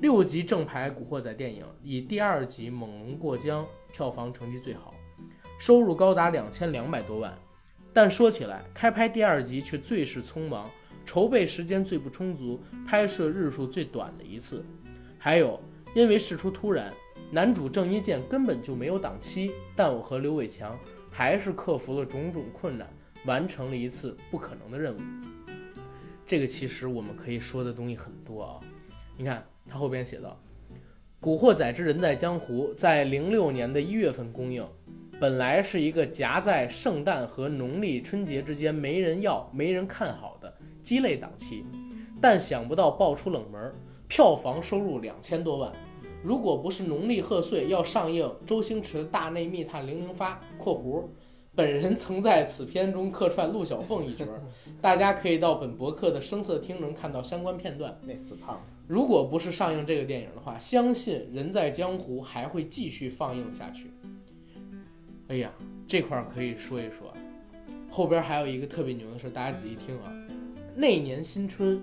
[0.00, 4.92] 六集正牌《古惑仔》电影以第二集《猛龙过江》票房成绩最好，
[5.60, 7.38] 收入高达两千两百多万。
[7.92, 10.68] 但说起来，开拍第二集却最是匆忙，
[11.06, 14.64] 筹备时间最不充足，拍摄日数最短的一次。
[15.18, 15.60] 还有，
[15.94, 16.92] 因为事出突然，
[17.30, 20.76] 男主郑伊健根本就没有档期，但我和刘伟强
[21.12, 22.88] 还是克服了种种困难，
[23.26, 25.00] 完成了一次不可能的任务。
[26.26, 28.58] 这个其实我们可以说的东西很多啊。
[29.18, 30.40] 你看他后边写道，
[31.20, 34.66] 《古惑仔之人在江湖》在零六年的一月份公映，
[35.20, 40.52] 本来是一个夹在圣诞和农历春节之间没人要、没人看好的
[40.82, 41.64] 鸡肋档期，
[42.20, 43.72] 但想不到爆出冷门，
[44.08, 45.70] 票房收入两千多万。
[46.24, 51.04] 如果不是农历贺岁要上映周星驰的《大内密探零零发》（括弧），
[51.56, 54.24] 本人曾在此片中客串陆小凤一角，
[54.80, 57.98] 大家可以到本博客的声色厅能看到相关片段。
[58.06, 58.72] 那死胖子。
[58.86, 63.90] 如果不是上映这个电影的话，相信《人在江湖》还会继续放映下去。
[65.26, 65.52] 哎呀，
[65.88, 67.12] 这块儿可以说一说，
[67.90, 70.12] 后边还有一个特别牛的事，大家仔细听啊。
[70.76, 71.82] 那年新春，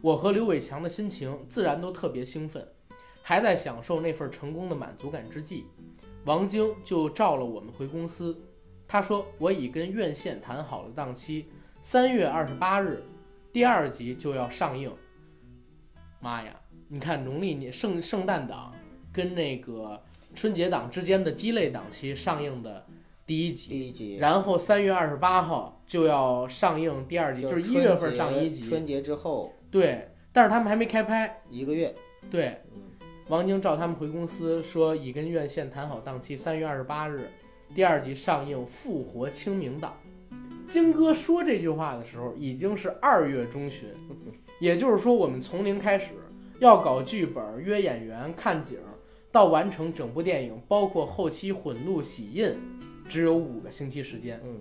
[0.00, 2.66] 我和刘伟强的心情自然都特别兴奋，
[3.30, 5.64] 还在享受那份成功的满足感之际，
[6.24, 8.36] 王晶就召了我们回公司。
[8.88, 11.46] 他说：“我已跟院线谈好了档期，
[11.80, 13.04] 三月二十八日，
[13.52, 14.92] 第二集就要上映。”
[16.18, 16.60] 妈呀！
[16.88, 18.74] 你看农历年圣圣诞档
[19.12, 20.02] 跟那个
[20.34, 22.84] 春节档之间的鸡肋档期上映的
[23.24, 28.64] 第一集，第一集，然后三月二十八号就要上映第二集，就是一月份上一集。
[28.64, 31.40] 春节之后对，但是他们还没开拍。
[31.48, 31.94] 一个月，
[32.28, 32.60] 对，
[33.30, 37.30] 王晶召他们回公司说，已跟院线谈好档期，三月二十八日
[37.72, 39.96] 第二集上映，复活清明档。
[40.68, 43.88] 金哥说这句话的时候，已经是二月中旬，
[44.58, 46.14] 也就是说，我们从零开始
[46.58, 48.78] 要搞剧本、约演员、看景，
[49.30, 52.52] 到完成整部电影，包括后期混录、洗印，
[53.08, 54.40] 只有五个星期时间。
[54.44, 54.56] 嗯，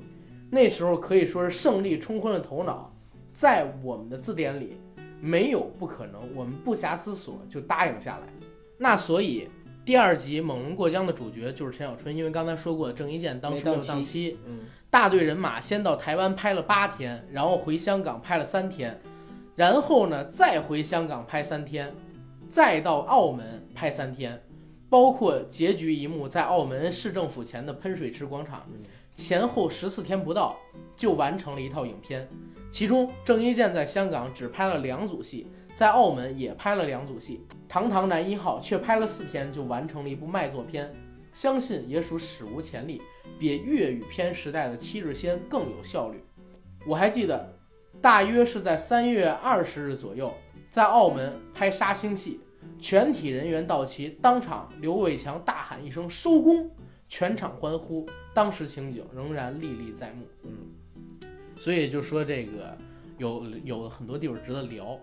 [0.51, 2.93] 那时候可以说是胜利冲昏了头脑，
[3.34, 4.78] 在我们的字典里
[5.20, 8.28] 没有不可能，我们不暇思索就答应下来。
[8.82, 9.49] 那所以
[9.84, 18.97] 第二集《猛龙过江》的主角就是陈小春，因为刚才说过郑伊健当时没有档期，嗯，大队人马先到台湾拍了八天，然后回香港拍了三天，
[19.55, 21.93] 然后呢再回香港拍三天，
[22.49, 24.41] 再到澳门拍三天，
[24.89, 28.65] 包括结局一幕在澳门市政府前的喷水池广场，
[29.15, 30.57] 前后十四天不到
[30.95, 32.25] 就完成了一套影片。
[32.71, 35.47] 其中郑伊健在香港只拍了两组戏，
[35.80, 40.93] 在澳门也拍了两组戏，《堂堂男一号》却拍了四天就完成了一部卖座片，
[41.32, 43.01] 相信也属史无前例。
[43.39, 46.21] 比粤语片时代的《七日仙》更有效率。
[46.86, 47.57] 我还记得，
[48.01, 50.34] 大约是在三月二十日左右，
[50.69, 52.41] 在澳门拍杀青戏，
[52.77, 56.69] 全体人员到齐，当场刘伟强大喊一声“收工”，
[57.07, 58.05] 全场欢呼。
[58.34, 60.27] 当时情景仍然历历在目。
[60.43, 60.51] 嗯，
[61.55, 62.77] 所以就说这个
[63.17, 64.99] 有有很多地方值得聊。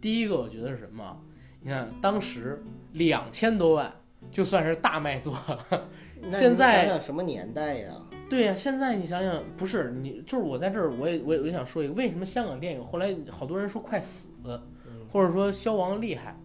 [0.00, 1.16] 第一个，我觉得是什么？
[1.62, 3.92] 你看当时两千多万，
[4.30, 5.36] 就算是大卖座。
[6.22, 7.94] 那现在你想想什么年代呀？
[8.28, 14.28] 对呀、现在你想想，不是你，就是我在这儿，我也我也我也想说一个，为什么香港电影后来好多人说快死，
[15.12, 16.38] 或者说消亡厉害？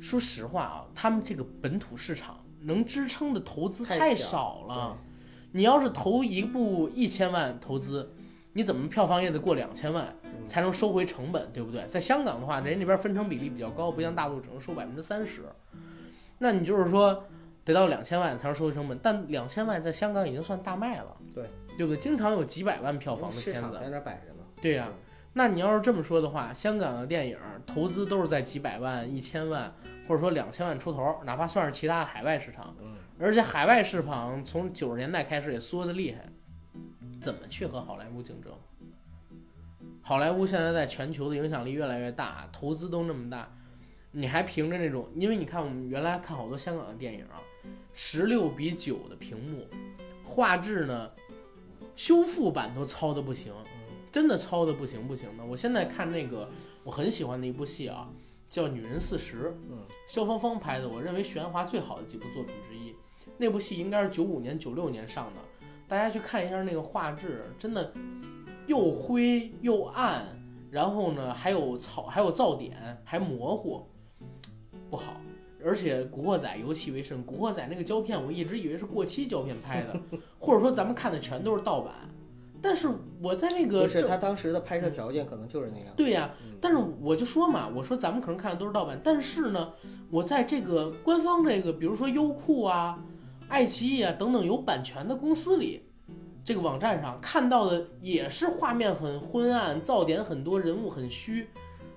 [0.00, 4.98] 说实话啊，他们这个本土市场能支撑的投资太少了。
[5.52, 8.12] 你要是投一部一千万投资，
[8.52, 10.19] 你怎么票房也得过两千万嗯
[10.50, 11.86] 才能收回成本，对不对？
[11.86, 15.44] 在香港的话，人家那边分成比例比较高，不像大陆只能收百分之三十。
[16.38, 17.24] 那你就是说
[17.64, 21.44] 得到两千万才能收回成本，但两千万在香港已经算大卖了，对
[21.78, 22.00] 对不对？
[22.00, 24.44] 经常有几百万票房的片子，在那摆着呢。
[24.60, 24.88] 对呀、
[25.34, 29.72] 那你要是这么说的话，香港的电影投资都是在几百万、一千万，
[30.08, 36.26] 或者说两千万出头，哪怕算是其他的海外市场，嗯，而且海外市场从九十年代开始也缩得厉害，
[37.20, 38.52] 怎么去和好莱坞竞争？
[40.10, 43.48] 好莱坞现在在全球的影响力越来越大，投资都那么大，
[44.10, 45.08] 你还凭着那种？
[45.14, 47.38] 因为你看我们原来看好多香港的电影啊，
[47.92, 49.68] 十六比九的屏幕，
[50.24, 51.08] 画质呢，
[51.94, 53.54] 修复版都糙的不行，
[54.10, 55.44] 真的糙的不行不行的。
[55.44, 56.50] 我现在看那个
[56.82, 58.10] 我很喜欢的一部戏啊，
[58.48, 62.96] 叫《女人四十》，嗯，萧芳芳拍的，我认为徐安华最好的几部作品之一。
[63.38, 65.38] 那部戏应该是九五年、九六年上的，
[65.86, 67.92] 大家去看一下那个画质，真的
[68.70, 70.24] 又灰又暗，
[70.70, 73.84] 然后呢还有草，还有噪点，还模糊，
[74.88, 75.20] 不好。
[75.64, 80.00] 而且《古惑仔》尤其为甚，《古惑仔》那个胶片我一直以为是过期胶片拍的，
[80.38, 81.92] 或者说咱们看的全都是盗版。
[82.62, 82.88] 但是
[83.20, 85.88] 我在那个不是他当时的拍摄条件可能就是那样。
[85.96, 89.72] 对呀、嗯但是我就说嘛，我说咱们可能看的都是盗版，但是呢，
[90.10, 93.02] 我在这个官方这个，比如说优酷啊、
[93.48, 95.82] 爱奇艺啊等等有版权的公司里，
[96.50, 101.46] 这个网站上看到的也是画面很昏暗，噪点很多，人物很虚，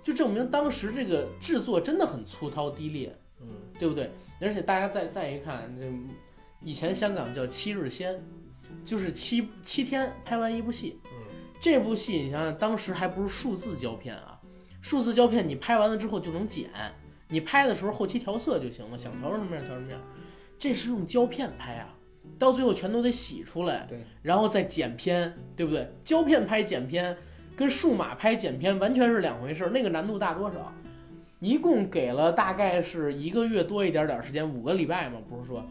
[0.03, 3.47] 就证明当时这个制作真的很粗糙低劣，嗯，
[3.79, 4.11] 对不对？
[4.39, 5.91] 而且大家再再一看，这
[6.61, 8.23] 以前香港叫七日仙，
[8.85, 10.99] 就是七七天拍完一部戏。
[11.05, 11.17] 嗯
[11.59, 14.39] 这部戏你想想，当时还不是数字胶片啊，
[14.81, 16.69] 数字胶片你拍完了之后就能剪，
[17.27, 19.99] 你拍的时候后期调色就行了，想调成什么样调什么样。
[20.59, 21.95] 这是用胶片拍啊，
[22.43, 25.89] 到最后全都得洗出来，对，然后再剪片，对不对？
[26.03, 27.15] 胶片拍剪片
[27.55, 30.73] 跟数码拍剪片完全是两回事儿，那个难度大多少？
[31.39, 35.63] 一共给了大概是一个月多一点点时间，五个礼拜嘛，不是说，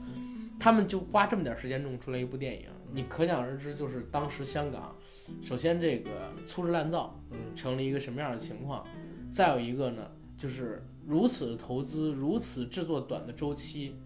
[0.58, 4.94] 他们就花这么点时间弄出来一部电影，你可想而知，就是当时香港，
[5.42, 6.10] 首先这个
[6.46, 8.84] 粗制滥造，嗯，成了一个什么样的情况？
[9.30, 10.06] 再有一个呢，
[10.36, 13.96] 就是如此的投资，如此制作短的周期，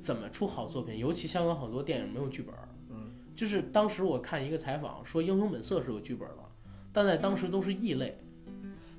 [0.00, 0.98] 怎么出好作品？
[0.98, 2.54] 尤其香港好多电影没有剧本，
[2.90, 6.44] 嗯，就是当时我看一个采访说，《英雄本色》是有剧本的，
[6.92, 8.18] 但在当时都是异类。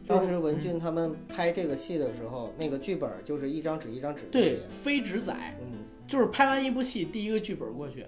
[0.08, 8.06] 当时文俊他们拍这个戏的时候，那个剧本就是一张纸一张纸对写，非纸仔，嗯就是拍完一部戏，第一个剧本过去，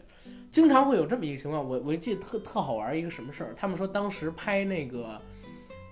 [0.52, 1.64] 经常会有这么一个情况。
[1.64, 5.22] 我我记得特特好玩一个什么事儿，他们说当时拍那个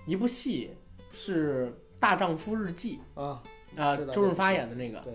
[0.06, 0.72] 一部戏
[1.12, 1.68] 是
[2.00, 3.42] 《大丈夫日记啊，》
[3.80, 5.14] 啊、周润发演的那个，对，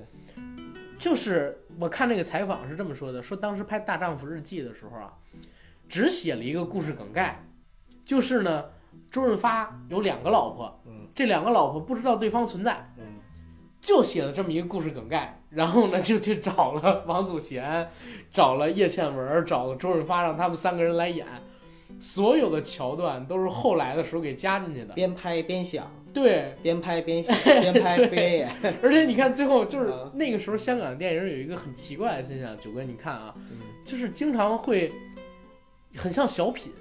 [0.98, 5.14] 就是我看那个采访是这么说的，说当时拍《大丈夫日记》的时候啊，
[5.88, 7.44] 只写了一个故事梗概，
[8.06, 8.66] 就是呢，
[9.12, 13.04] 周润发有两个老婆，嗯这两个老婆不知道对方存在，嗯
[13.80, 17.88] 就写了这么一个故事梗概，然后呢就去找了王祖贤，
[18.32, 21.26] 找了叶倩文，找了周润发，让他们三个人来演。
[22.00, 28.50] 所有的桥段都是后来的时候给加进去的，边拍边想，对，边拍边写，边拍边演，
[28.82, 33.58] 而且你看最后就是啊那个时候香港的电影有一个很奇怪的现象，九哥你看啊，嗯。
[33.86, 34.92] 就是经常会
[35.96, 36.74] 很像小品，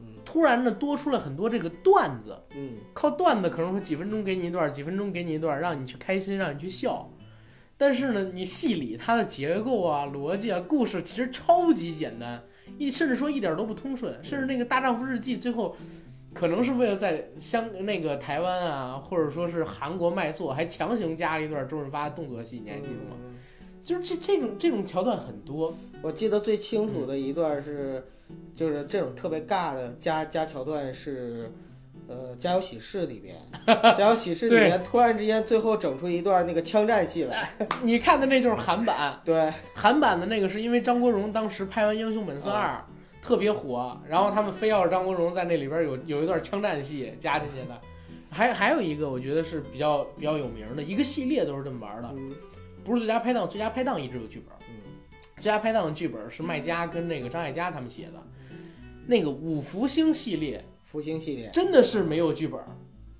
[0.00, 0.06] 嗯。
[0.24, 2.72] 突然呢多出了很多这个段子，嗯。
[2.92, 7.08] 靠段子可能会几分钟给你一段，几分钟给你一段，让你去开心，让你去笑。
[7.78, 12.42] 但是呢，你戏里它的结构啊、逻辑啊、故事，其实超级简单，
[12.78, 14.12] 一甚至说一点都不通顺。
[14.24, 15.76] 甚至那个《大丈夫日记》最后，
[16.34, 23.16] 可能是为了在香那个台湾啊，或者说是韩国卖座，还强行加了一段周润发的动作戏，你还记得吗？
[23.24, 23.34] 嗯。
[23.84, 28.06] 就是这这种这种桥段很多，我记得最清楚的一段是，
[28.54, 31.50] 就是这种特别尬的加加桥段是，
[32.06, 33.36] 呃，《家有喜事》里边，
[33.96, 37.50] 《家有喜事》里边突然之间最后整出一段那个枪战戏来，
[37.82, 42.74] 你看的那就是韩版， 对，韩版的那个是因为张国荣当时拍完《英雄本色二》
[43.22, 47.80] 特别火，然后他们非要张国荣在那里边有有一段枪战戏加进去的。
[48.28, 52.32] 还还有一个我觉得是比较比较有名的一个系列都是这么玩的，嗯。
[52.82, 54.74] 不是最佳拍档，最佳拍档一直有剧本，嗯。
[55.36, 58.20] 最佳拍档的剧本是麦家跟那个张艾嘉他们写的，
[59.06, 61.48] 那个五福星系列福星系列。
[61.52, 62.60] 真的是没有剧本，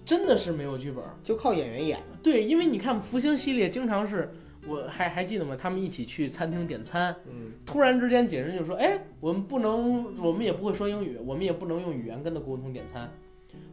[0.05, 1.05] 真的是没有剧本。
[1.23, 4.33] 就靠演员演，对，因为你看福星系列经常是
[4.67, 5.57] 我还还记得吗？
[5.61, 13.11] 他们一起去餐厅点餐，嗯突然之间，几人就说：“哎，我们不能，我们也不会说英语，我们也不能用语言跟他沟通点餐，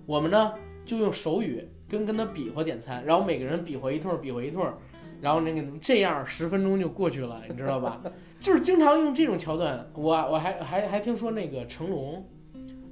[0.06, 0.54] 我们呢
[0.86, 4.66] 就用手语跟跟他比划点餐，然后每个人比划一通，比划一通，
[5.22, 8.02] 然后那个这样十分钟就过去了，你知道吧？
[8.40, 9.92] 就是经常用这种桥段。
[9.94, 12.26] 我我还还还听说那个成龙，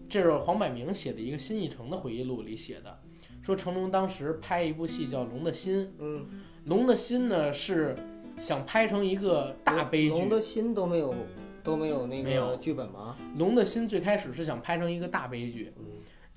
[0.10, 3.00] 这是黄百鸣写的一个新艺城的回忆录里写的，
[3.42, 6.20] 说成龙当时拍一部戏叫《龙的心》，嗯，
[6.68, 7.96] 《龙的心》呢是
[8.36, 11.16] 想拍成一个大悲剧，龙的心都没有
[11.64, 13.16] 都没有那个剧本吗？
[13.38, 15.86] 龙的心最开始是想拍成一个大悲剧，嗯。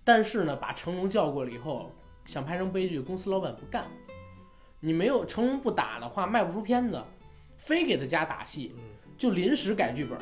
[0.05, 1.91] 但是呢，把成龙叫过来以后，
[2.27, 3.85] 想拍成悲剧，公司老板不干。
[4.79, 7.03] 你没有成龙不打的话，卖不出片子，
[7.57, 8.83] 非给他加打戏，嗯。
[9.17, 10.17] 就临时改剧本，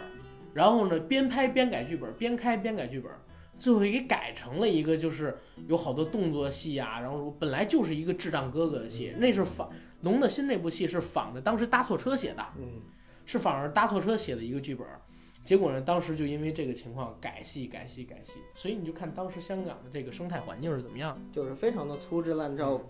[0.54, 3.12] 然后呢，边拍边改剧本，边开边改剧本，
[3.58, 5.36] 最后给改成了一个就是
[5.66, 9.70] 有好多动作戏啊，然后本来就是一个智障哥哥的戏，那是仿
[10.02, 12.82] 龙的心那部戏是仿着当时搭错车写的，嗯
[13.26, 15.00] 是仿着搭错车写的一个剧本儿，
[15.44, 21.20] 结果呢，当时就因为这个情况改戏、改戏、改戏，所以你就看当时香港的这个生态环境是怎么样。
[21.30, 22.80] 就是非常的粗制滥造，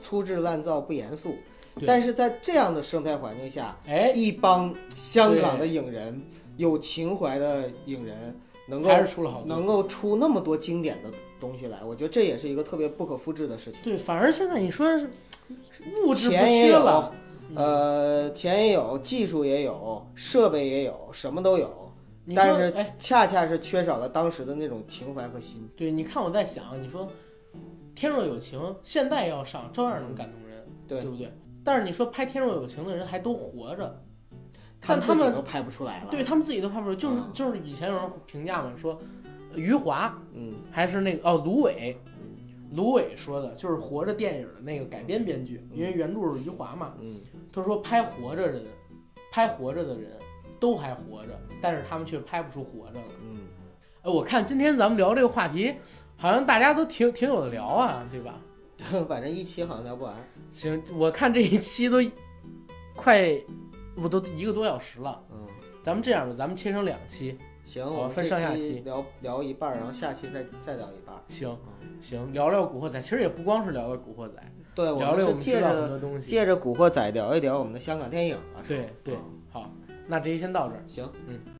[0.00, 1.34] 粗制滥造不严肃。
[1.86, 6.22] 但是在这样的生态环境下，哎，一帮香港的影人，
[6.56, 8.36] 有情怀的影人，
[8.68, 9.48] 能够还是出了好多。
[9.48, 11.10] 能够出那么多经典的
[11.40, 13.80] 东西来，我觉得这也是一个特别不可复制的事情。
[13.82, 15.08] 对，反而现在你说是
[16.04, 17.12] 物质不钱也有缺了，，
[17.50, 21.92] 嗯呃，钱也有，技术也有，设备也有，什么都有，
[22.34, 25.68] 但是哎，恰恰是缺少了当时的那种情怀和心。
[25.76, 27.06] 对，你看我在想，你说
[27.94, 31.32] 《天若有情》现在要上，照样能感动人，对不对？
[31.64, 34.02] 但是你说拍《天若有情》的人还都活着，
[34.80, 36.08] 他但他们自己都拍不出来了。
[36.10, 38.98] 对他们自己都拍不出来，就是嗯就是以前有人评价嘛，说
[39.52, 41.96] 呃余华嗯还是那个哦，芦苇，
[42.72, 46.94] 芦苇说的就是《活着》电影的那个改编编剧，因为原著是余华嘛。
[47.00, 47.20] 嗯，
[47.52, 48.64] 他说拍活着人，
[49.32, 50.12] 拍活着的人
[50.60, 53.06] 都还活着，但是他们却拍不出活着了。
[53.22, 53.46] 嗯，
[54.02, 55.74] 哎，我看今天咱们聊这个话题，
[56.16, 58.40] 好像大家都挺挺有的聊啊，对吧？
[59.08, 60.14] 反正一期好像聊不完。
[60.52, 61.98] 行，我看这一期都
[62.94, 63.30] 快，
[63.96, 65.20] 我都一个多小时了。
[65.32, 65.46] 嗯，
[65.84, 67.36] 咱们这样吧，咱们切成两期。
[67.64, 71.14] 行，我们分上下期期聊聊一半，然后下期再再聊一半。
[71.28, 74.34] 行嗯行，聊聊《古惑仔》，其实也不光是聊聊《古惑仔
[74.74, 76.30] 对，》，我聊聊我们是借们知道很着多东西。
[76.30, 78.64] 借着《古惑仔》聊一聊我们的香港电影了。
[78.64, 79.20] 是吧对对嗯
[79.50, 79.70] 好，
[80.06, 80.82] 那这期先到这儿。
[80.86, 81.38] 行，嗯。